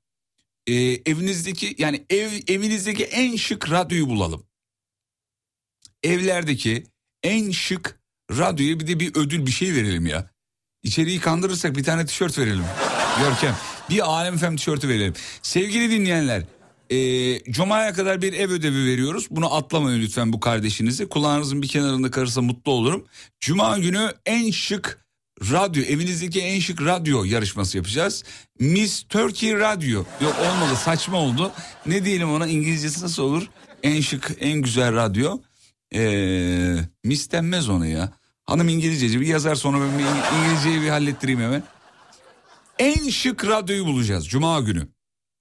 [0.66, 0.74] Ee,
[1.06, 4.46] evinizdeki yani ev evinizdeki en şık radyoyu bulalım.
[6.02, 6.84] Evlerdeki
[7.22, 8.00] en şık
[8.30, 10.30] radyoya bir de bir ödül bir şey verelim ya.
[10.86, 12.64] İçeriği kandırırsak bir tane tişört verelim.
[13.20, 13.54] Görkem.
[13.90, 15.14] Bir Alem Fem tişörtü verelim.
[15.42, 16.42] Sevgili dinleyenler.
[16.90, 16.98] E,
[17.52, 19.26] Cuma'ya kadar bir ev ödevi veriyoruz.
[19.30, 21.08] Bunu atlamayın lütfen bu kardeşinizi.
[21.08, 23.04] Kulağınızın bir kenarında karırsa mutlu olurum.
[23.40, 25.06] Cuma günü en şık
[25.40, 28.24] radyo, evinizdeki en şık radyo yarışması yapacağız.
[28.60, 30.04] Miss Turkey Radyo.
[30.20, 31.52] Yok olmadı saçma oldu.
[31.86, 33.48] Ne diyelim ona İngilizcesi nasıl olur?
[33.82, 35.38] En şık, en güzel radyo.
[35.94, 38.12] Ee, Miss denmez ona ya.
[38.46, 41.62] Hanım İngilizceci bir yazar sonra ben bir İng- İngilizceyi bir hallettireyim hemen.
[42.78, 44.88] En şık radyoyu bulacağız Cuma günü.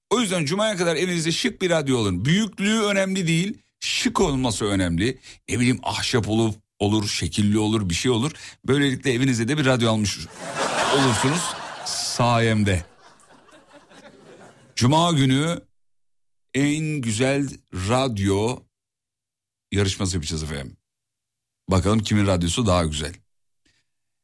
[0.10, 2.26] O yüzden Cuma'ya kadar evinizde şık bir radyo alın.
[2.26, 5.20] Büyüklüğü önemli değil, şık olması önemli.
[5.50, 8.32] Ne bileyim ahşap olur, olur, şekilli olur, bir şey olur.
[8.68, 10.20] Böylelikle evinize de bir radyo almış
[10.98, 11.42] olursunuz
[11.86, 12.86] sayemde.
[14.76, 15.62] Cuma günü
[16.54, 18.60] en güzel radyo
[19.72, 20.78] yarışması yapacağız efendim.
[21.70, 23.14] Bakalım kimin radyosu daha güzel.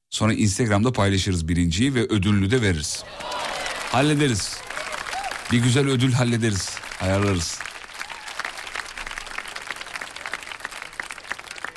[0.10, 3.04] Sonra Instagram'da paylaşırız birinciyi ve ödülünü de veririz.
[3.92, 4.58] Hallederiz.
[5.52, 6.70] Bir güzel ödül hallederiz.
[7.02, 7.60] Ayarlarız.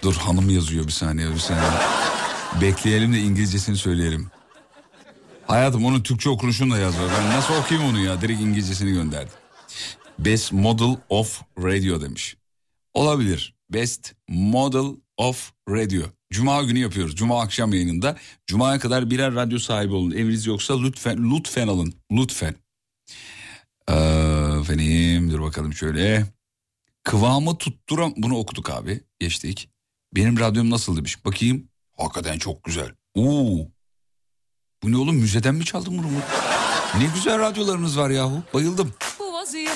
[0.03, 1.71] Dur hanım yazıyor bir saniye bir saniye.
[2.61, 4.31] Bekleyelim de İngilizcesini söyleyelim.
[5.47, 7.11] Hayatım onun Türkçe okunuşunu da yazıyor.
[7.19, 8.21] Ben nasıl okuyayım onu ya?
[8.21, 9.31] Direkt İngilizcesini gönderdi.
[10.19, 12.37] Best Model of Radio demiş.
[12.95, 13.55] Olabilir.
[13.71, 16.03] Best Model of Radio.
[16.33, 17.17] Cuma günü yapıyoruz.
[17.17, 18.17] Cuma akşam yayınında.
[18.47, 20.11] Cuma'ya kadar birer radyo sahibi olun.
[20.11, 21.95] Eviniz yoksa lütfen lütfen alın.
[22.13, 22.55] Lütfen.
[23.89, 23.93] Ee,
[24.61, 26.27] efendim dur bakalım şöyle.
[27.05, 28.15] Kıvamı tutturam...
[28.17, 29.01] Bunu okuduk abi.
[29.21, 29.69] Geçtik.
[30.15, 31.25] Benim radyom nasıl demiş.
[31.25, 31.69] Bakayım.
[31.97, 32.91] Hakikaten çok güzel.
[33.15, 33.69] Oo.
[34.83, 36.07] Bu ne oğlum müzeden mi çaldın bunu?
[37.03, 38.43] Ne güzel radyolarınız var yahu.
[38.55, 38.93] Bayıldım.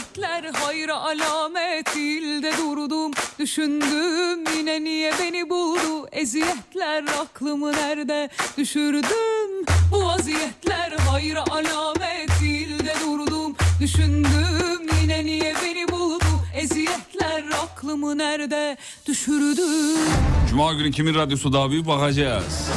[0.09, 8.29] Vaziyetler hayra alamet değil de durdum Düşündüm yine niye beni buldu Eziyetler aklımı nerede
[8.59, 18.19] düşürdüm Bu vaziyetler hayra alamet değil de durdum Düşündüm yine niye beni buldu Eziyetler aklımı
[18.19, 20.11] nerede düşürdüm
[20.51, 22.69] Cuma günü kimin radyosu daha büyük bakacağız.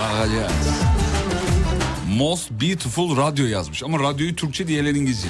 [0.00, 0.52] Bakacağız.
[2.18, 5.28] Most Beautiful Radyo yazmış ama radyoyu Türkçe diğerler İngilizce.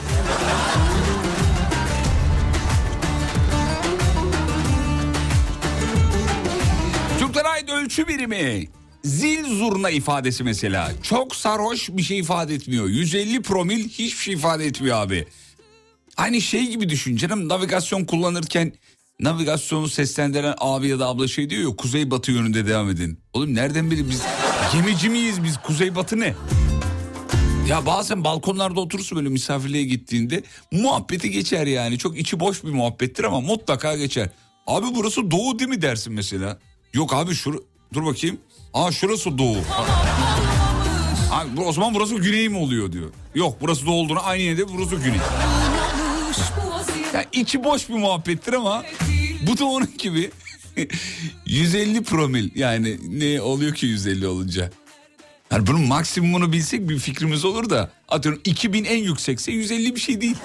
[7.86, 8.68] Ölçü birimi.
[9.04, 10.92] Zil zurna ifadesi mesela.
[11.02, 12.88] Çok sarhoş bir şey ifade etmiyor.
[12.88, 15.26] 150 promil hiçbir şey ifade etmiyor abi.
[16.16, 18.72] Aynı şey gibi düşün canım navigasyon kullanırken
[19.20, 23.18] navigasyonu seslendiren abi ya da abla şey diyor ya kuzey batı yönünde devam edin.
[23.32, 24.22] Oğlum nereden biri biz
[24.72, 26.34] gemici miyiz biz kuzey batı ne?
[27.68, 31.98] Ya bazen balkonlarda oturursun böyle misafirliğe gittiğinde muhabbeti geçer yani.
[31.98, 34.28] Çok içi boş bir muhabbettir ama mutlaka geçer.
[34.66, 36.58] Abi burası doğu değil mi dersin mesela?
[36.92, 37.58] Yok abi şur
[37.96, 38.38] dur bakayım.
[38.74, 39.56] Aa şurası doğu.
[41.32, 43.10] Abi, o zaman burası güney mi oluyor diyor.
[43.34, 45.18] Yok burası doğu olduğunu aynı yerde burası güney.
[47.14, 48.82] Yani içi boş bir muhabbettir ama
[49.46, 50.30] bu da onun gibi
[51.46, 54.70] 150 promil yani ne oluyor ki 150 olunca?
[55.52, 60.20] Yani bunun maksimumunu bilsek bir fikrimiz olur da atıyorum 2000 en yüksekse 150 bir şey
[60.20, 60.36] değil.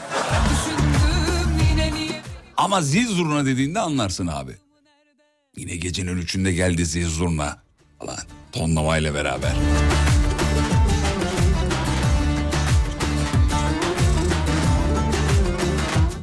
[2.58, 4.52] Ama zil zurna dediğinde anlarsın abi.
[5.62, 7.58] Yine gecenin üçünde geldi zil zurna
[8.00, 8.18] falan
[8.52, 9.54] tonlamayla beraber.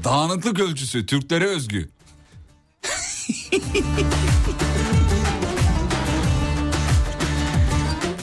[0.04, 1.88] Dağınıklık ölçüsü Türklere özgü.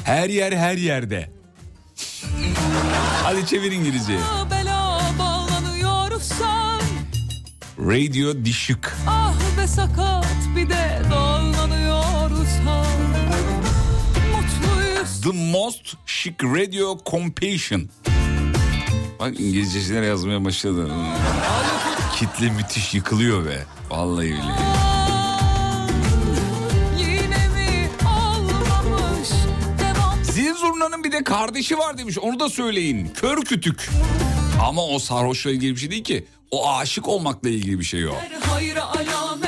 [0.03, 1.29] her yer her yerde.
[3.23, 4.19] Hadi çevir İngilizce.
[7.79, 8.85] Radio dişik.
[9.07, 9.33] Ah
[9.67, 12.85] sakat bir de dağlanıyorsan
[14.31, 17.89] Mutluyuz The most chic radio compassion.
[19.19, 20.89] Bak İngilizceler yazmaya başladı.
[22.15, 23.65] Kitle müthiş yıkılıyor be.
[23.89, 24.95] Vallahi billahi.
[30.55, 32.17] zurnanın bir de kardeşi var demiş.
[32.19, 33.07] Onu da söyleyin.
[33.07, 33.89] Kör kütük.
[34.61, 36.25] Ama o sarhoşla ilgili bir şey değil ki.
[36.51, 38.15] O aşık olmakla ilgili bir şey o.
[38.51, 39.44] hayra alamet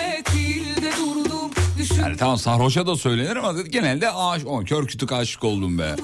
[2.08, 4.48] Yani tamam sarhoşa da söylenir ama genelde aşık.
[4.48, 5.96] O kör kütük aşık oldum be.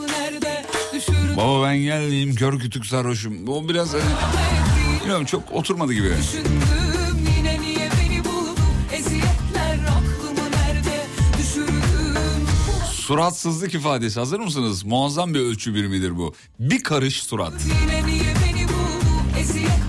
[1.38, 3.48] Baba ben geldim kör kütük sarhoşum.
[3.48, 4.04] O biraz hani,
[5.00, 6.14] bilmiyorum çok oturmadı gibi.
[12.92, 14.84] Suratsızlık ifadesi hazır mısınız?
[14.84, 16.34] Muazzam bir ölçü birimidir bu.
[16.60, 17.54] Bir karış surat.
[17.82, 19.83] Yine niye beni buldu Eziyetler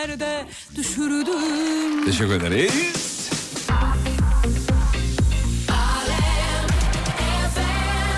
[0.00, 0.46] nerede
[0.76, 3.30] düşürdüm Teşekkür ederiz.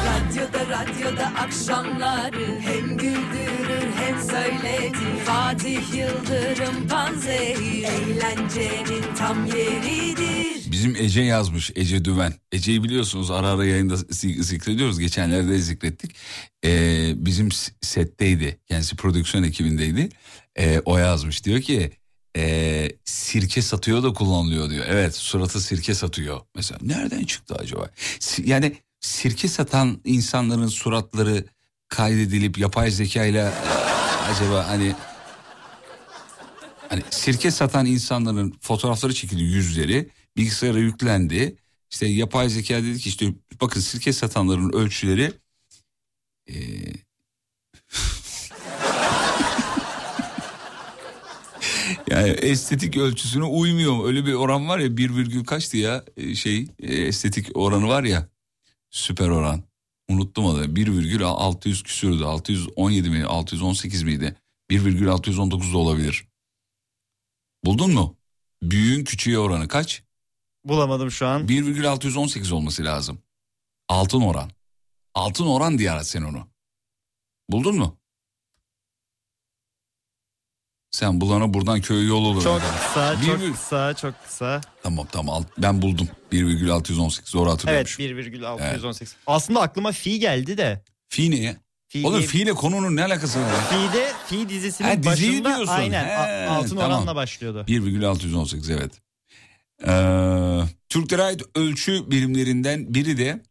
[0.07, 11.21] Radyoda radyoda akşamları Hem güldürür hem söyletir Fatih Yıldırım panzehir Eğlencenin tam yeridir Bizim Ece
[11.23, 12.35] yazmış Ece Düven.
[12.53, 14.99] Ece'yi biliyorsunuz ara ara yayında zi- zikrediyoruz.
[14.99, 16.17] Geçenlerde zikrettik.
[16.65, 17.49] Ee, bizim
[17.81, 18.59] setteydi.
[18.69, 20.09] Kendisi prodüksiyon ekibindeydi.
[20.59, 21.91] Ee, o yazmış diyor ki
[22.37, 24.87] ee, sirke satıyor da kullanılıyor diyor.
[24.89, 26.41] Evet suratı sirke satıyor.
[26.55, 27.91] Mesela nereden çıktı acaba?
[28.45, 31.45] Yani sirke satan insanların suratları
[31.89, 34.95] kaydedilip yapay zekayla e, acaba hani
[36.93, 41.57] Hani sirke satan insanların fotoğrafları çekildi yüzleri bilgisayara yüklendi.
[41.91, 43.27] İşte yapay zeka dedi ki işte
[43.61, 45.33] bakın sirke satanların ölçüleri
[46.49, 46.55] e,
[52.13, 54.05] Yani estetik ölçüsüne uymuyor.
[54.07, 58.05] Öyle bir oran var ya 1 virgül kaçtı ya e, şey e, estetik oranı var
[58.05, 58.29] ya
[58.91, 59.63] süper oran.
[60.09, 64.37] Unuttum onu 1 virgül 600 küsürdü 617 mi 618 miydi
[64.71, 66.29] 1 virgül 619 da olabilir.
[67.65, 68.17] Buldun mu?
[68.63, 70.03] Büyüğün küçüğe oranı kaç?
[70.65, 71.49] Bulamadım şu an.
[71.49, 73.23] 1,618 olması lazım.
[73.89, 74.51] Altın oran.
[75.15, 76.49] Altın oran diye arat sen onu.
[77.49, 77.99] Buldun mu?
[80.93, 82.43] Sen bulana buradan köy yol olur.
[82.43, 84.61] Çok kısa, Bir çok vir- kısa, çok kısa.
[84.83, 86.09] Tamam tamam ben buldum.
[86.33, 88.05] 1,618 doğru Evet hatırlıyormuşum.
[88.05, 89.17] 1,618.
[89.27, 90.85] Aslında aklıma fi geldi de.
[91.09, 91.57] Fi ne ya?
[91.89, 93.49] Fi Oğlum diye- fi ile konunun ne alakası var?
[93.71, 95.73] Fi'de Fi dizisinin Ha, diziyi başında diyorsun.
[95.75, 96.91] aynen He, altın tamam.
[96.93, 97.65] oranla başlıyordu.
[97.69, 98.93] 1,618 evet.
[99.87, 103.43] Ee, Türklere ait ölçü birimlerinden biri de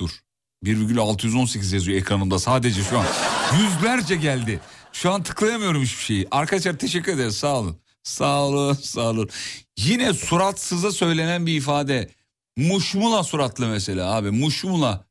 [0.00, 0.10] dur
[0.64, 3.06] 1,618 yazıyor ekranımda sadece şu an.
[3.62, 4.60] Yüzlerce geldi.
[4.92, 6.28] Şu an tıklayamıyorum hiçbir şeyi.
[6.30, 7.78] Arkadaşlar teşekkür ederiz sağ olun.
[8.02, 9.30] Sağ olun sağ olun.
[9.76, 12.10] Yine suratsıza söylenen bir ifade.
[12.56, 15.06] Muşmula suratlı mesela abi muşmula.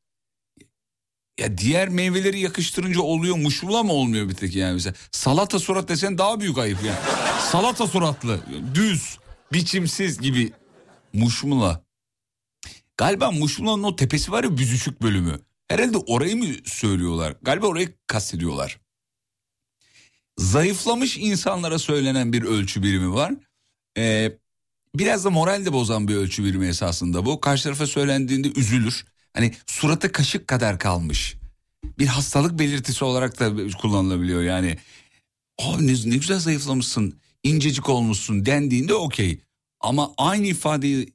[1.40, 4.94] Ya diğer meyveleri yakıştırınca oluyor muşmula mı olmuyor bir tek yani mesela.
[5.12, 6.98] Salata surat desen daha büyük ayıp yani.
[7.50, 8.40] Salata suratlı
[8.74, 9.18] düz
[9.52, 10.52] biçimsiz gibi
[11.12, 11.84] muşmula.
[12.96, 15.40] Galiba muşmulanın o tepesi var ya büzüşük bölümü.
[15.68, 17.36] Herhalde orayı mı söylüyorlar?
[17.42, 18.81] Galiba orayı kastediyorlar.
[20.38, 23.34] Zayıflamış insanlara söylenen bir ölçü birimi var.
[23.98, 24.32] Ee,
[24.94, 27.40] biraz da moral de bozan bir ölçü birimi esasında bu.
[27.40, 29.04] Karşı tarafa söylendiğinde üzülür.
[29.34, 31.36] Hani suratı kaşık kadar kalmış.
[31.98, 34.78] Bir hastalık belirtisi olarak da kullanılabiliyor yani.
[35.62, 39.40] Abi ne, ne güzel zayıflamışsın, incecik olmuşsun dendiğinde okey.
[39.80, 41.12] Ama aynı ifadeyi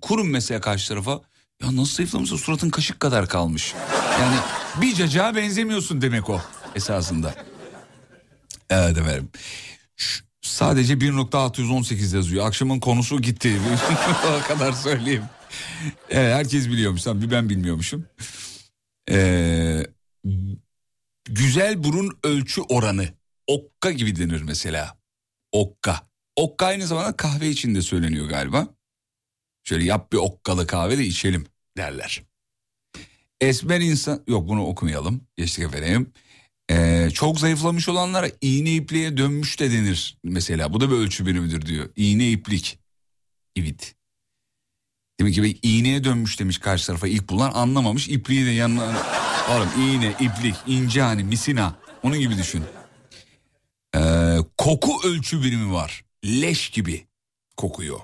[0.00, 1.20] kurun mesela karşı tarafa.
[1.62, 3.74] Ya nasıl zayıflamışsın suratın kaşık kadar kalmış.
[4.20, 4.36] Yani
[4.80, 6.40] bir cacığa benzemiyorsun demek o
[6.74, 7.34] esasında.
[8.70, 9.30] Evet efendim.
[10.42, 12.46] Sadece 1.618 yazıyor.
[12.46, 13.60] Akşamın konusu gitti.
[14.40, 15.24] o kadar söyleyeyim.
[16.10, 17.06] Evet, herkes biliyormuş.
[17.06, 18.06] Bir ben bilmiyormuşum.
[19.10, 19.82] Ee,
[21.24, 23.08] güzel burun ölçü oranı.
[23.46, 24.98] Okka gibi denir mesela.
[25.52, 26.00] Okka.
[26.36, 28.68] Okka aynı zamanda kahve için de söyleniyor galiba.
[29.64, 31.46] Şöyle yap bir okkalı kahve de içelim
[31.76, 32.22] derler.
[33.40, 34.22] Esmer insan...
[34.28, 35.20] Yok bunu okumayalım.
[35.36, 36.12] Geçtik efendim.
[36.70, 40.72] Ee, çok zayıflamış olanlara iğne ipliğe dönmüş de denir mesela.
[40.72, 41.90] Bu da bir ölçü birimidir diyor.
[41.96, 42.78] İğne iplik.
[43.56, 43.94] Evet.
[45.20, 48.08] Demek ki bir iğneye dönmüş demiş karşı tarafa ilk bulan anlamamış.
[48.08, 49.02] ipliği de yanına...
[49.50, 51.74] Oğlum iğne, iplik, ince hani misina.
[52.02, 52.64] Onun gibi düşün.
[53.96, 56.04] Ee, koku ölçü birimi var.
[56.24, 57.06] Leş gibi
[57.56, 58.00] kokuyor.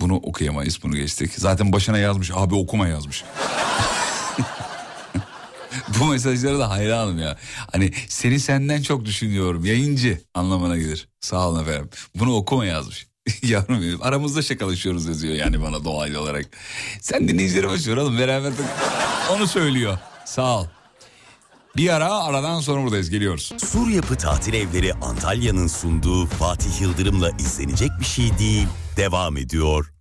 [0.00, 1.32] Bunu okuyamayız bunu geçtik.
[1.34, 3.24] Zaten başına yazmış abi okuma yazmış.
[6.00, 7.36] Bu mesajlara da hayranım ya.
[7.72, 11.08] Hani seni senden çok düşünüyorum yayıncı anlamına gelir.
[11.20, 11.90] Sağ olun efendim.
[12.14, 13.06] Bunu okuma yazmış.
[13.42, 16.46] Yavrum benim aramızda şakalaşıyoruz yazıyor yani bana doğal olarak.
[17.00, 18.52] Sen dinleyicilere başlıyor oğlum beraber
[19.32, 19.98] onu söylüyor.
[20.24, 20.66] Sağ ol.
[21.76, 23.52] Bir ara aradan sonra buradayız geliyoruz.
[23.58, 28.66] Sur Yapı Tatil Evleri Antalya'nın sunduğu Fatih Yıldırım'la izlenecek bir şey değil.
[28.96, 29.92] Devam ediyor.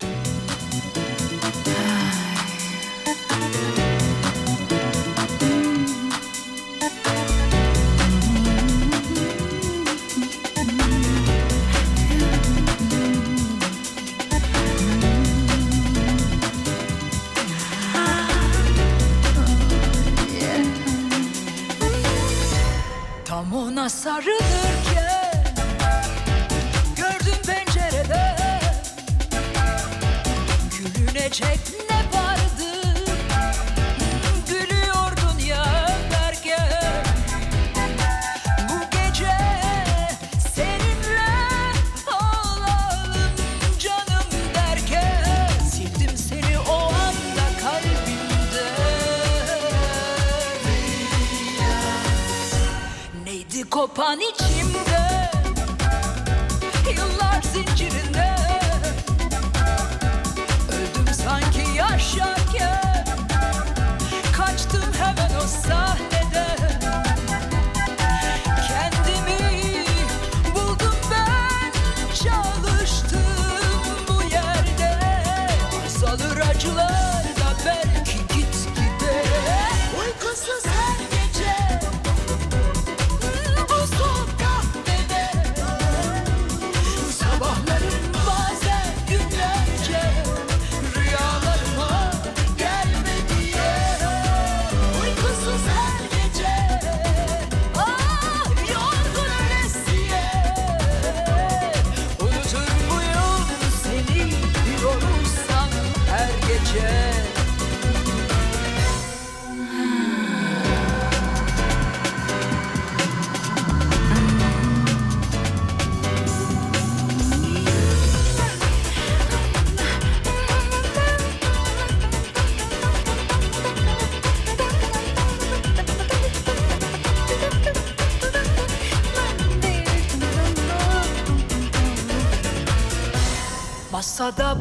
[31.35, 31.74] take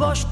[0.01, 0.27] boş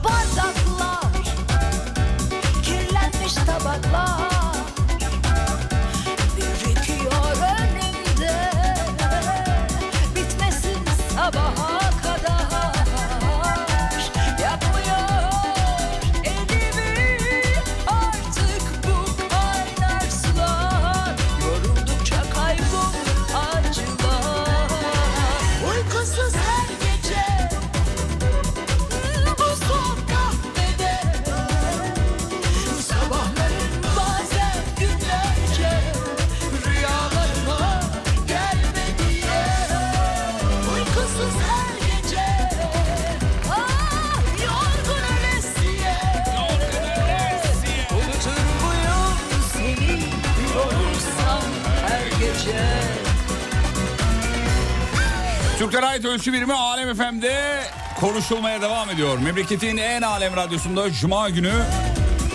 [56.12, 57.62] ölçü birimi Alem FM'de
[58.00, 59.18] konuşulmaya devam ediyor.
[59.18, 61.52] Memleketin en alem radyosunda Cuma günü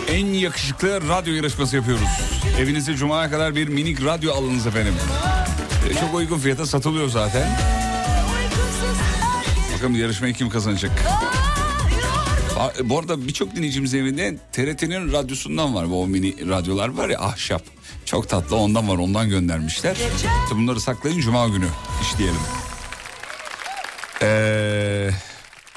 [0.07, 2.07] en yakışıklı radyo yarışması yapıyoruz.
[2.59, 4.93] Evinize Cuma'ya kadar bir minik radyo alınız efendim.
[5.89, 7.49] E, Çok uygun fiyata satılıyor zaten.
[9.75, 10.91] Bakalım yarışmayı kim kazanacak?
[12.83, 15.89] Bu arada birçok dinleyicimizin evinde TRT'nin radyosundan var.
[15.89, 17.61] Bu mini radyolar var ya ahşap.
[18.05, 19.95] Çok tatlı ondan var ondan göndermişler.
[20.15, 21.67] İşte bunları saklayın Cuma günü
[22.01, 22.39] işleyelim.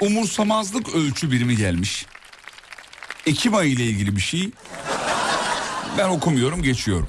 [0.01, 2.05] Umursamazlık ölçü birimi gelmiş.
[3.25, 4.51] Ekim ayı ile ilgili bir şey.
[5.97, 7.07] Ben okumuyorum geçiyorum.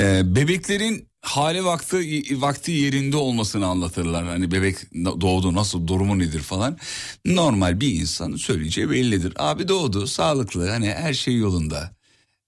[0.00, 4.26] Ee, bebeklerin hali vakti vakti yerinde olmasını anlatırlar.
[4.26, 6.78] Hani bebek doğdu nasıl durumu nedir falan.
[7.24, 9.32] Normal bir insanın söyleyeceği bellidir.
[9.38, 11.96] Abi doğdu sağlıklı hani her şey yolunda.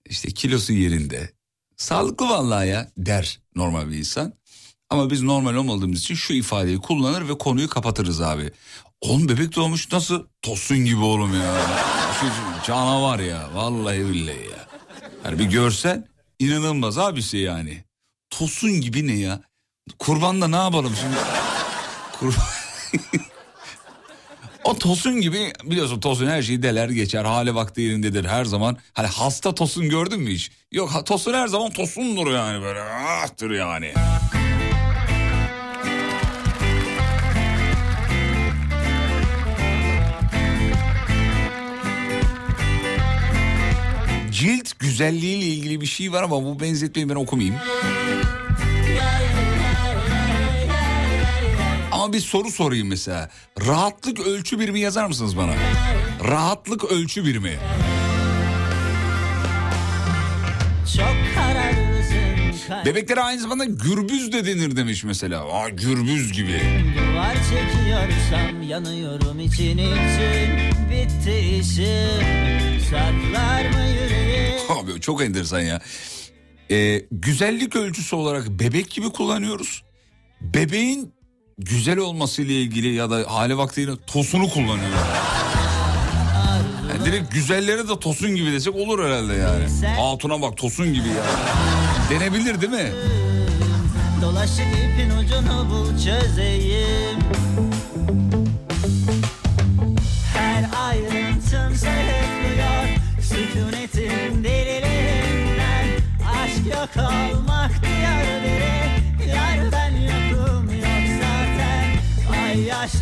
[0.08, 1.30] İşte kilosu yerinde.
[1.76, 4.32] Sağlıklı vallahi ya der normal bir insan.
[4.90, 8.50] Ama biz normal olmadığımız için şu ifadeyi kullanır ve konuyu kapatırız abi.
[9.00, 10.26] Oğlum bebek doğmuş nasıl?
[10.42, 11.56] Tosun gibi oğlum ya.
[12.20, 12.26] Şu
[12.66, 13.48] canavar ya.
[13.54, 14.66] Vallahi billahi ya.
[15.24, 16.08] Yani bir görsen
[16.38, 17.84] inanılmaz abisi yani.
[18.30, 19.40] Tosun gibi ne ya?
[19.98, 21.16] Kurban da ne yapalım şimdi?
[22.20, 22.44] Kurban...
[24.64, 27.24] o tosun gibi biliyorsun tosun her şeyi deler geçer.
[27.24, 28.76] Hali vakti yerindedir her zaman.
[28.92, 30.50] Hani hasta tosun gördün mü hiç?
[30.72, 32.80] Yok tosun her zaman tosundur yani böyle.
[32.82, 33.92] Ahtır yani.
[44.36, 47.56] Cilt güzelliğiyle ilgili bir şey var ama bu benzetmeyi ben okumayayım.
[51.92, 53.30] Ama bir soru sorayım mesela.
[53.66, 55.54] Rahatlık ölçü birimi yazar mısınız bana?
[56.28, 57.58] Rahatlık ölçü birimi.
[60.96, 61.16] Çok
[62.84, 65.52] Bebeklere aynı zamanda gürbüz de denir demiş mesela.
[65.52, 66.60] Aa, gürbüz gibi.
[66.98, 70.50] Duvar çekiyorsam yanıyorum için için
[70.90, 72.26] Bitti işim
[72.90, 75.80] Saklar mı yüreğim Abi çok enteresan ya.
[76.70, 79.82] Ee, güzellik ölçüsü olarak bebek gibi kullanıyoruz.
[80.40, 81.14] Bebeğin
[81.58, 84.98] güzel olması ile ilgili ya da hali vaktiyle tosunu kullanıyoruz.
[86.90, 89.86] Yani direkt güzellere de tosun gibi desek olur herhalde yani.
[90.00, 91.24] Hatuna bak tosun gibi ya.
[92.10, 92.92] Denebilir değil mi?
[94.22, 97.18] Dolaşıp ipin ucunu bul çözeyim.
[100.34, 102.84] Her ayrıntın sayıklıyor
[103.20, 105.86] Sükunetin delilerinden.
[106.42, 111.96] Aşk yok olmak diyar biri Yar ben yokum yok zaten.
[112.42, 112.92] Ay yaş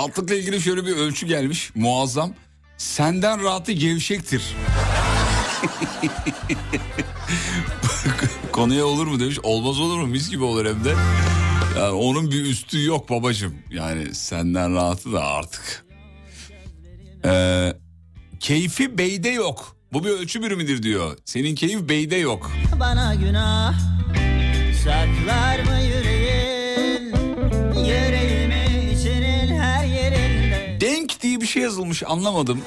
[0.00, 2.34] Rahatlıkla ilgili şöyle bir ölçü gelmiş muazzam.
[2.76, 4.42] Senden rahatı gevşektir.
[8.52, 9.38] Konuya olur mu demiş.
[9.42, 10.06] Olmaz olur mu?
[10.06, 10.94] Mis gibi olur hem de.
[11.78, 13.54] Yani onun bir üstü yok babacığım.
[13.70, 15.84] Yani senden rahatı da artık.
[17.24, 17.72] Ee,
[18.40, 19.76] keyfi beyde yok.
[19.92, 21.18] Bu bir ölçü birimidir diyor.
[21.24, 22.52] Senin keyif beyde yok.
[22.80, 23.74] Bana günah
[24.84, 25.80] Saklar mı
[31.50, 32.60] şey yazılmış anlamadım.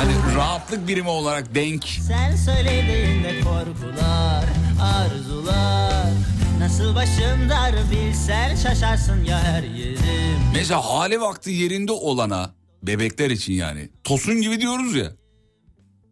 [0.00, 1.84] Hani rahatlık birimi olarak denk.
[1.84, 4.44] Sen söylediğinde korkular
[4.82, 6.12] Arzular
[6.58, 13.52] Nasıl başım dar bilsen şaşarsın ya her yerim Mesela hali vakti yerinde olana bebekler için
[13.52, 15.12] yani tosun gibi diyoruz ya.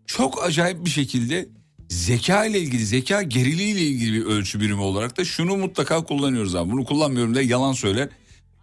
[0.06, 1.48] Çok acayip bir şekilde
[1.88, 6.54] zeka ile ilgili zeka geriliği ile ilgili bir ölçü birimi olarak da şunu mutlaka kullanıyoruz
[6.54, 6.70] abi.
[6.72, 8.08] Bunu kullanmıyorum da yalan söyler.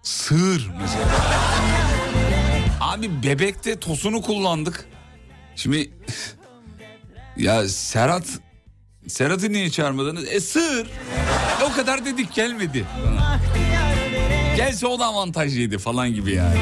[0.03, 1.07] Sığır mesela.
[2.87, 4.85] Abi bebekte tosunu kullandık.
[5.55, 5.91] Şimdi
[7.37, 8.25] ya Serhat
[9.07, 10.27] Serhat'ı niye çağırmadınız?
[10.31, 10.87] E sığır.
[11.65, 12.85] O kadar dedik gelmedi.
[14.57, 16.57] Gelse o da avantajlıydı falan gibi yani.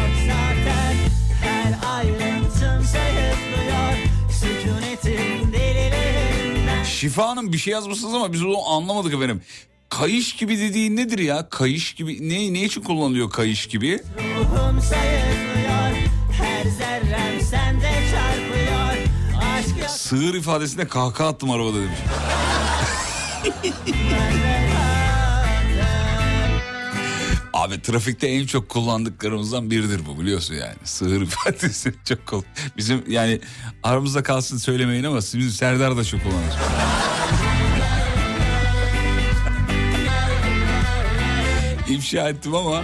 [6.85, 9.41] Şifa Hanım bir şey yazmışsınız ama biz onu anlamadık efendim.
[9.89, 11.49] Kayış gibi dediğin nedir ya?
[11.49, 13.99] Kayış gibi ne, ne için kullanılıyor kayış gibi?
[14.39, 15.85] Ruhum sayıklıyor
[20.06, 21.99] Sığır ifadesinde kahkaha attım arabada demiş.
[27.53, 30.76] Abi trafikte en çok kullandıklarımızdan biridir bu biliyorsun yani.
[30.84, 32.44] Sığır ifadesi çok kul-
[32.77, 33.41] Bizim yani
[33.84, 36.53] aramızda kalsın söylemeyin ama bizim Serdar da çok kullanır.
[41.90, 42.84] İfşa ettim ama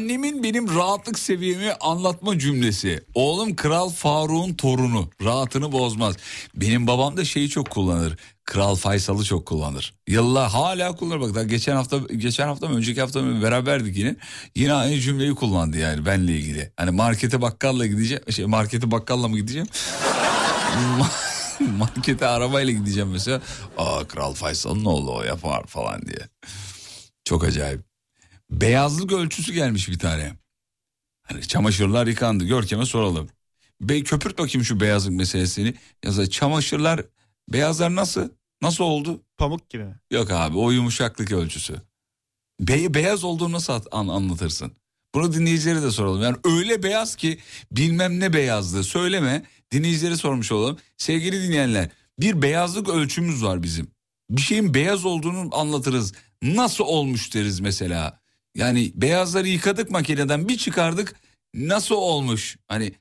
[0.00, 3.04] Annemin benim rahatlık seviyemi anlatma cümlesi.
[3.14, 5.10] Oğlum Kral Faruk'un torunu.
[5.24, 6.16] Rahatını bozmaz.
[6.54, 8.16] Benim babam da şeyi çok kullanır.
[8.44, 9.94] Kral Faysal'ı çok kullanır.
[10.08, 11.20] Yıllar hala kullanır.
[11.20, 14.16] Bak daha geçen hafta geçen hafta mı önceki hafta mı beraberdik yine.
[14.56, 16.72] Yine aynı cümleyi kullandı yani benle ilgili.
[16.76, 18.22] Hani markete bakkalla gideceğim.
[18.32, 19.68] Şey markete bakkalla mı gideceğim?
[21.78, 23.40] markete arabayla gideceğim mesela.
[23.78, 26.28] Aa Kral Faysal'ın oğlu o yapar falan diye.
[27.24, 27.89] Çok acayip.
[28.50, 30.32] Beyazlık ölçüsü gelmiş bir tane.
[31.22, 32.44] Hani çamaşırlar yıkandı.
[32.44, 33.28] Görkem'e soralım.
[33.80, 35.74] Bey köpürt bakayım şu beyazlık meselesini.
[36.04, 37.04] Yazar çamaşırlar
[37.48, 38.28] beyazlar nasıl?
[38.62, 39.22] Nasıl oldu?
[39.38, 39.94] Pamuk gibi mi?
[40.10, 41.74] Yok abi o yumuşaklık ölçüsü.
[42.60, 44.72] Be- beyaz olduğunu nasıl an- anlatırsın?
[45.14, 46.22] Bunu dinleyicilere de soralım.
[46.22, 47.38] Yani öyle beyaz ki
[47.72, 48.84] bilmem ne beyazdı.
[48.84, 50.78] Söyleme dinleyicilere sormuş olalım.
[50.96, 51.88] Sevgili dinleyenler
[52.20, 53.88] bir beyazlık ölçümüz var bizim.
[54.30, 56.12] Bir şeyin beyaz olduğunu anlatırız.
[56.42, 58.20] Nasıl olmuş deriz mesela.
[58.54, 61.14] Yani beyazları yıkadık makineden bir çıkardık
[61.54, 62.56] nasıl olmuş?
[62.68, 62.92] Hani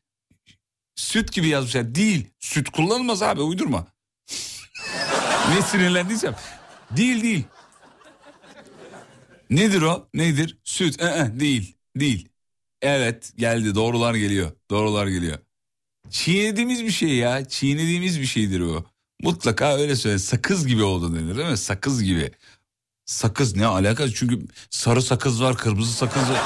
[0.96, 1.96] süt gibi yazmışlar.
[1.96, 3.88] Değil süt kullanılmaz abi uydurma.
[5.56, 6.36] ne sinirlendiysem.
[6.98, 7.44] Değil değil.
[9.50, 10.10] Nedir o?
[10.14, 10.58] Nedir?
[10.64, 11.02] Süt.
[11.02, 11.76] Ee, değil.
[11.96, 12.30] Değil.
[12.82, 13.76] Evet geldi.
[13.76, 14.52] Doğrular geliyor.
[14.70, 15.38] Doğrular geliyor.
[16.10, 17.46] Çiğnediğimiz bir şey ya.
[17.46, 18.86] Çiğnediğimiz bir şeydir o.
[19.22, 20.20] Mutlaka öyle söyle.
[20.20, 21.58] Sakız gibi oldu denir değil mi?
[21.58, 22.32] Sakız gibi.
[23.10, 24.14] Sakız ne alakası?
[24.14, 26.42] Çünkü sarı sakız var, kırmızı sakız var.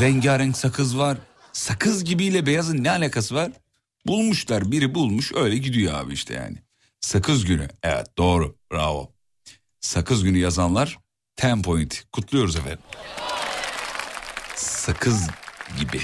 [0.00, 1.18] rengarenk sakız var.
[1.52, 3.52] Sakız gibiyle beyazın ne alakası var?
[4.06, 4.72] Bulmuşlar.
[4.72, 6.56] Biri bulmuş öyle gidiyor abi işte yani.
[7.00, 7.68] Sakız günü.
[7.82, 8.56] Evet doğru.
[8.72, 9.12] Bravo.
[9.80, 10.98] Sakız günü yazanlar
[11.44, 12.04] 10 point.
[12.12, 12.78] Kutluyoruz efendim.
[14.56, 15.26] Sakız
[15.78, 16.00] gibi.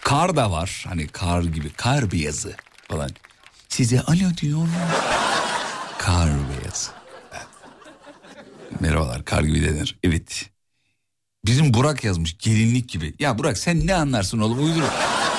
[0.00, 0.84] Kar da var.
[0.88, 1.70] Hani kar gibi.
[1.72, 2.56] Kar beyazı
[2.88, 3.10] falan.
[3.68, 4.72] Size alo diyorum.
[5.98, 6.99] Kar beyazı.
[8.80, 9.98] Merhabalar kar gibi denir.
[10.02, 10.50] Evet.
[11.46, 13.14] Bizim Burak yazmış gelinlik gibi.
[13.18, 14.82] Ya Burak sen ne anlarsın oğlum uydur.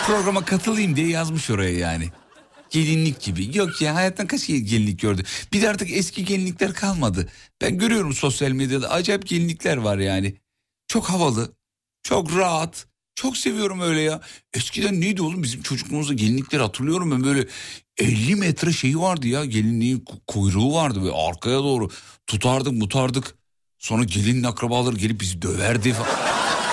[0.06, 2.10] Programa katılayım diye yazmış oraya yani.
[2.70, 3.58] Gelinlik gibi.
[3.58, 5.24] Yok ya hayattan kaç gelinlik gördü.
[5.54, 7.30] Bir de artık eski gelinlikler kalmadı.
[7.62, 10.36] Ben görüyorum sosyal medyada acayip gelinlikler var yani.
[10.88, 11.56] Çok havalı,
[12.04, 12.88] çok rahat.
[13.16, 14.22] Çok seviyorum öyle ya.
[14.54, 17.48] Eskiden neydi oğlum bizim çocukluğumuzda gelinlikleri hatırlıyorum ben böyle
[18.02, 21.90] 50 metre şeyi vardı ya gelinliğin ku- kuyruğu vardı ve arkaya doğru
[22.28, 23.36] tutardık mutardık.
[23.80, 26.10] Sonra gelinin akrabaları gelip bizi döverdi falan.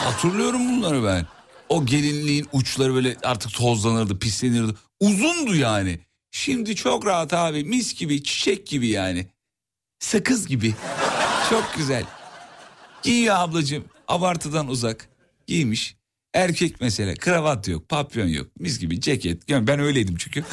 [0.05, 1.27] Hatırlıyorum bunları ben.
[1.69, 4.73] O gelinliğin uçları böyle artık tozlanırdı, pislenirdi.
[5.01, 6.01] Uzundu yani.
[6.31, 9.27] Şimdi çok rahat abi mis gibi çiçek gibi yani.
[9.99, 10.75] Sakız gibi.
[11.51, 12.05] Çok güzel.
[13.03, 15.09] Giyiyor ablacığım abartıdan uzak.
[15.47, 15.97] Giymiş.
[16.35, 18.47] Erkek mesela kravat yok, papyon yok.
[18.59, 19.51] Mis gibi ceket.
[19.51, 20.45] Yani ben öyleydim çünkü.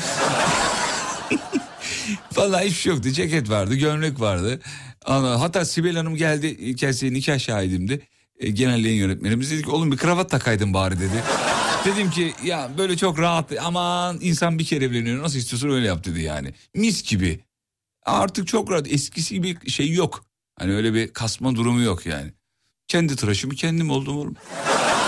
[2.35, 3.09] Vallahi hiçbir şey yoktu.
[3.09, 4.59] Ceket vardı, gömlek vardı.
[5.05, 6.75] Hatta Sibel Hanım geldi.
[6.75, 8.01] Kendisi nikah şahidimdi.
[8.39, 11.23] E, genel yayın yönetmenimiz dedi ki oğlum bir kravat takaydın bari dedi.
[11.85, 16.05] Dedim ki ya böyle çok rahat aman insan bir kere evleniyor nasıl istiyorsun öyle yap
[16.05, 16.53] dedi yani.
[16.75, 17.39] Mis gibi.
[18.05, 20.25] Artık çok rahat eskisi gibi şey yok.
[20.59, 22.33] Hani öyle bir kasma durumu yok yani.
[22.87, 24.35] Kendi tıraşımı kendim oldum oğlum.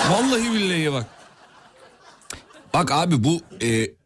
[0.09, 1.05] Vallahi billahi bak.
[2.73, 3.96] Bak abi bu e,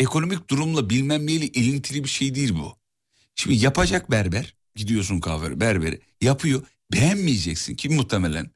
[0.00, 2.76] ekonomik durumla bilmem neyle ilintili bir şey değil bu.
[3.34, 6.62] Şimdi yapacak berber gidiyorsun kahve berberi yapıyor
[6.92, 8.50] beğenmeyeceksin ki muhtemelen.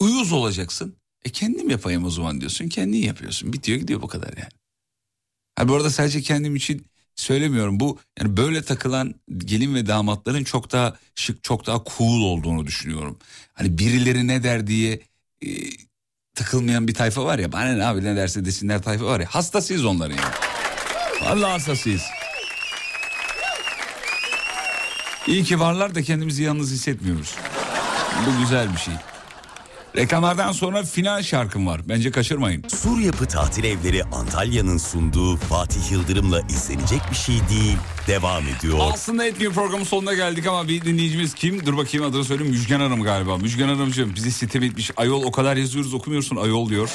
[0.00, 0.96] Uyuz olacaksın.
[1.24, 4.52] E kendim yapayım o zaman diyorsun kendin yapıyorsun bitiyor gidiyor bu kadar yani.
[5.54, 6.86] Ha bu arada sadece kendim için
[7.16, 12.66] söylemiyorum bu yani böyle takılan gelin ve damatların çok daha şık çok daha cool olduğunu
[12.66, 13.18] düşünüyorum.
[13.52, 15.00] Hani birileri ne der diye
[15.42, 15.48] e,
[16.34, 19.84] takılmayan bir tayfa var ya bana ne abi ne derse desinler tayfa var ya hastasıyız
[19.84, 20.34] onların yani.
[21.24, 22.02] Vallahi hastasıyız.
[25.26, 27.34] İyi ki varlar da kendimizi yalnız hissetmiyoruz.
[28.26, 28.94] Bu güzel bir şey.
[29.96, 31.80] Reklamlardan sonra final şarkım var.
[31.88, 32.64] Bence kaçırmayın.
[32.68, 37.76] Sur Yapı Tatil Evleri Antalya'nın sunduğu Fatih Yıldırım'la izlenecek bir şey değil.
[38.06, 38.78] Devam ediyor.
[38.92, 41.66] Aslında etmiyor programın sonuna geldik ama bir dinleyicimiz kim?
[41.66, 42.52] Dur bakayım adını söyleyeyim.
[42.52, 43.36] Müjgan Hanım galiba.
[43.36, 44.90] Müjgan Hanımcığım bizi sitem etmiş.
[44.96, 46.90] Ayol o kadar yazıyoruz okumuyorsun ayol diyor.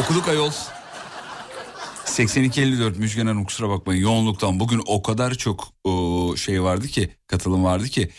[0.00, 0.50] Okuduk ayol.
[2.06, 5.68] 82-54 Müjgan Hanım kusura bakmayın yoğunluktan bugün o kadar çok
[6.38, 8.10] şey vardı ki katılım vardı ki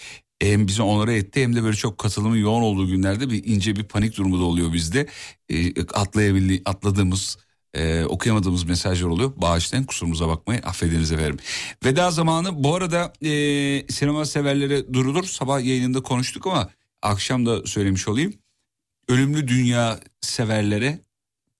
[0.41, 3.83] hem bizi onlara etti hem de böyle çok katılımın yoğun olduğu günlerde bir ince bir
[3.83, 5.07] panik durumu da oluyor bizde.
[5.49, 7.37] E, atlayabildi, atladığımız
[7.73, 9.33] e, okuyamadığımız mesajlar oluyor.
[9.35, 11.37] Bağışlayın kusurumuza bakmayın affediniz efendim.
[11.85, 13.29] Veda zamanı bu arada e,
[13.89, 15.23] sinema severlere durulur.
[15.23, 16.69] Sabah yayınında konuştuk ama
[17.01, 18.33] akşam da söylemiş olayım.
[19.07, 20.99] Ölümlü Dünya severlere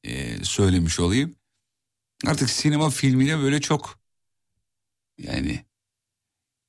[0.03, 1.35] e, söylemiş olayım.
[2.27, 3.99] Artık sinema filmine böyle çok
[5.17, 5.65] yani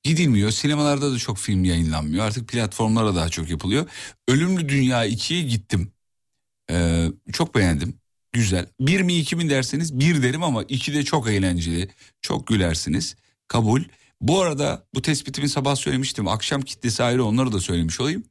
[0.02, 0.50] gidilmiyor.
[0.50, 2.24] Sinemalarda da çok film yayınlanmıyor.
[2.24, 3.90] Artık platformlara daha çok yapılıyor.
[4.28, 5.92] Ölümlü Dünya 2'ye gittim.
[6.70, 8.00] Ee, çok beğendim.
[8.32, 8.66] Güzel.
[8.80, 11.90] Bir mi iki mi derseniz bir derim ama iki de çok eğlenceli.
[12.22, 13.16] Çok gülersiniz.
[13.48, 13.84] Kabul.
[14.20, 16.28] Bu arada bu tespitimi sabah söylemiştim.
[16.28, 18.24] Akşam kitlesi ayrı onları da söylemiş olayım.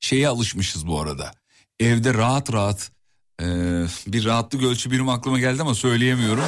[0.00, 1.32] Şeye alışmışız bu arada.
[1.80, 2.92] Evde rahat rahat
[3.42, 3.46] e,
[4.06, 6.44] bir rahatlık ölçü birim aklıma geldi ama söyleyemiyorum.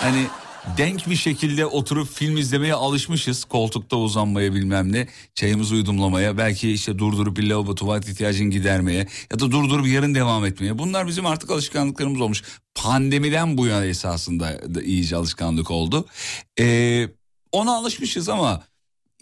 [0.00, 0.26] Hani
[0.78, 3.44] denk bir şekilde oturup film izlemeye alışmışız.
[3.44, 5.08] Koltukta uzanmaya bilmem ne.
[5.34, 6.38] Çayımızı yudumlamaya.
[6.38, 9.06] Belki işte durdurup bir lavabo tuvalet ihtiyacını gidermeye.
[9.32, 10.78] Ya da durdurup yarın devam etmeye.
[10.78, 12.42] Bunlar bizim artık alışkanlıklarımız olmuş.
[12.74, 16.06] Pandemiden bu yana esasında da iyice alışkanlık oldu.
[16.60, 17.08] Ee,
[17.52, 18.62] ona alışmışız ama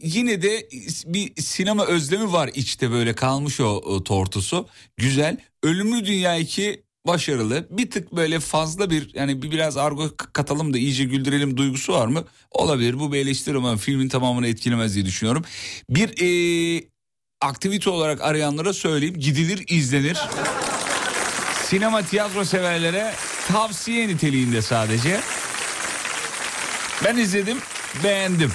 [0.03, 0.69] yine de
[1.07, 4.66] bir sinema özlemi var içte böyle kalmış o, o tortusu.
[4.97, 5.36] Güzel.
[5.62, 7.66] Ölümlü Dünya 2 başarılı.
[7.70, 12.07] Bir tık böyle fazla bir yani bir biraz argo katalım da iyice güldürelim duygusu var
[12.07, 12.25] mı?
[12.51, 12.99] Olabilir.
[12.99, 15.45] Bu bir eleştiri ama filmin tamamını etkilemez diye düşünüyorum.
[15.91, 16.85] Bir ee,
[17.41, 19.19] aktivite olarak arayanlara söyleyeyim.
[19.19, 20.19] Gidilir, izlenir.
[21.65, 23.15] Sinema tiyatro severlere
[23.49, 25.20] tavsiye niteliğinde sadece.
[27.05, 27.59] Ben izledim,
[28.05, 28.53] beğendim.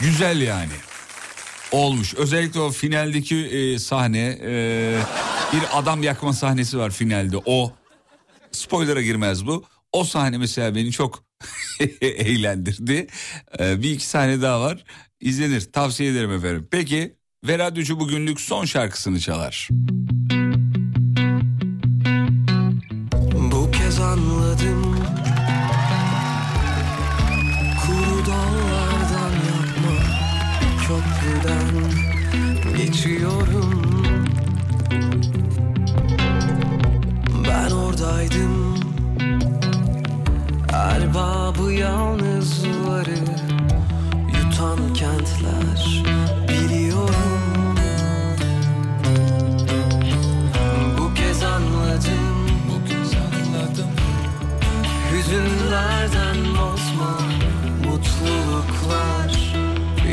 [0.00, 0.72] Güzel yani.
[1.72, 2.14] Olmuş.
[2.14, 4.98] Özellikle o finaldeki e, sahne e,
[5.52, 7.36] bir adam yakma sahnesi var finalde.
[7.44, 7.72] O
[8.52, 9.64] spoiler'a girmez bu.
[9.92, 11.24] O sahne mesela beni çok
[12.00, 13.06] eğlendirdi.
[13.58, 14.84] E, bir iki sahne daha var.
[15.20, 15.60] İzlenir.
[15.72, 16.68] Tavsiye ederim efendim.
[16.70, 19.68] Peki ve radyocu bugünlük son şarkısını çalar.
[19.70, 20.05] Bu
[38.16, 38.76] Ben oradaydım
[40.72, 43.18] Erbabı yalnızları
[44.38, 46.04] Yutan kentler
[46.48, 47.76] Biliyorum
[50.98, 53.90] Bu kez anladım Bu kez anladım
[55.12, 57.18] Hüzünlerden bozma
[57.84, 59.54] Mutluluklar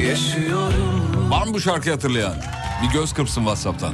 [0.07, 2.35] Yaşıyorum Var mı bu şarkıyı hatırlayan?
[2.83, 3.93] Bir göz kırpsın Whatsapp'tan.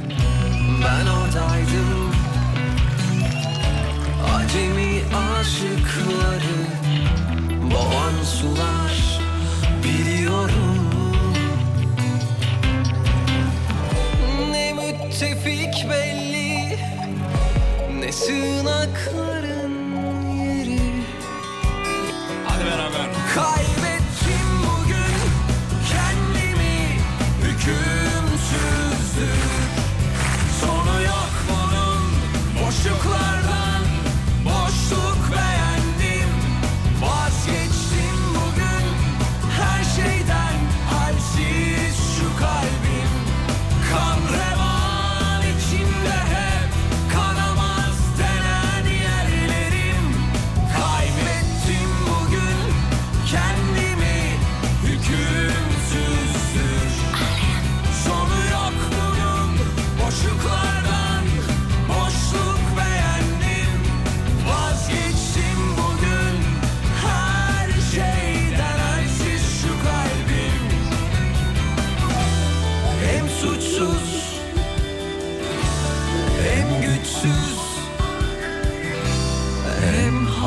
[0.84, 1.99] Ben oradaydım
[4.50, 6.60] Acemi aşıkları
[7.70, 9.20] Boğan sular
[9.84, 10.90] Biliyorum
[14.50, 16.78] Ne müttefik belli
[18.00, 19.96] Ne sığınakların
[20.36, 20.80] yeri
[22.46, 23.06] Hadi beraber.
[23.34, 23.69] Kaybettim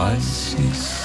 [0.04, 1.04] halsiz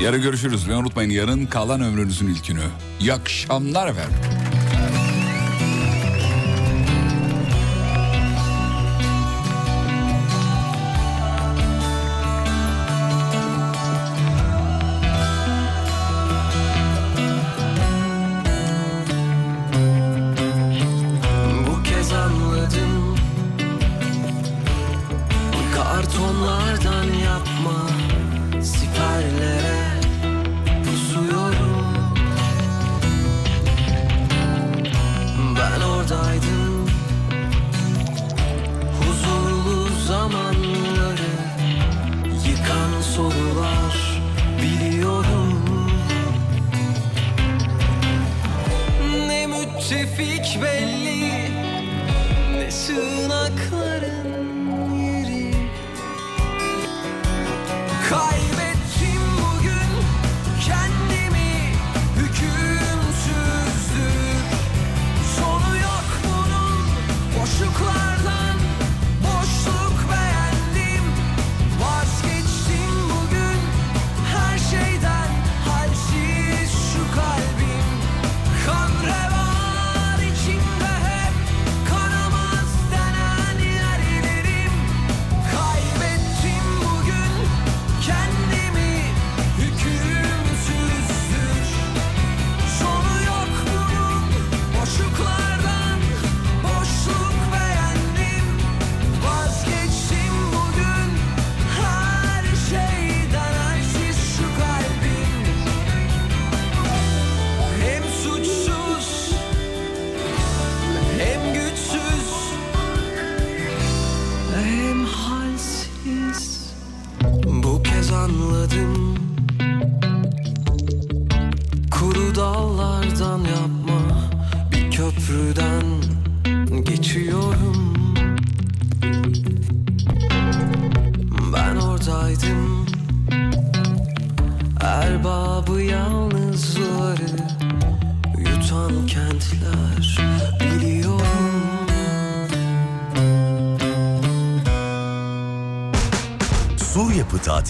[0.00, 2.60] Yarın görüşürüz ve unutmayın yarın kalan ömrünüzün ilk günü.
[3.00, 4.41] İyi akşamlar efendim.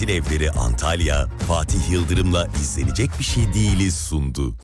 [0.03, 4.55] Tatil Evleri Antalya, Fatih Yıldırım'la izlenecek bir şey değiliz sundu.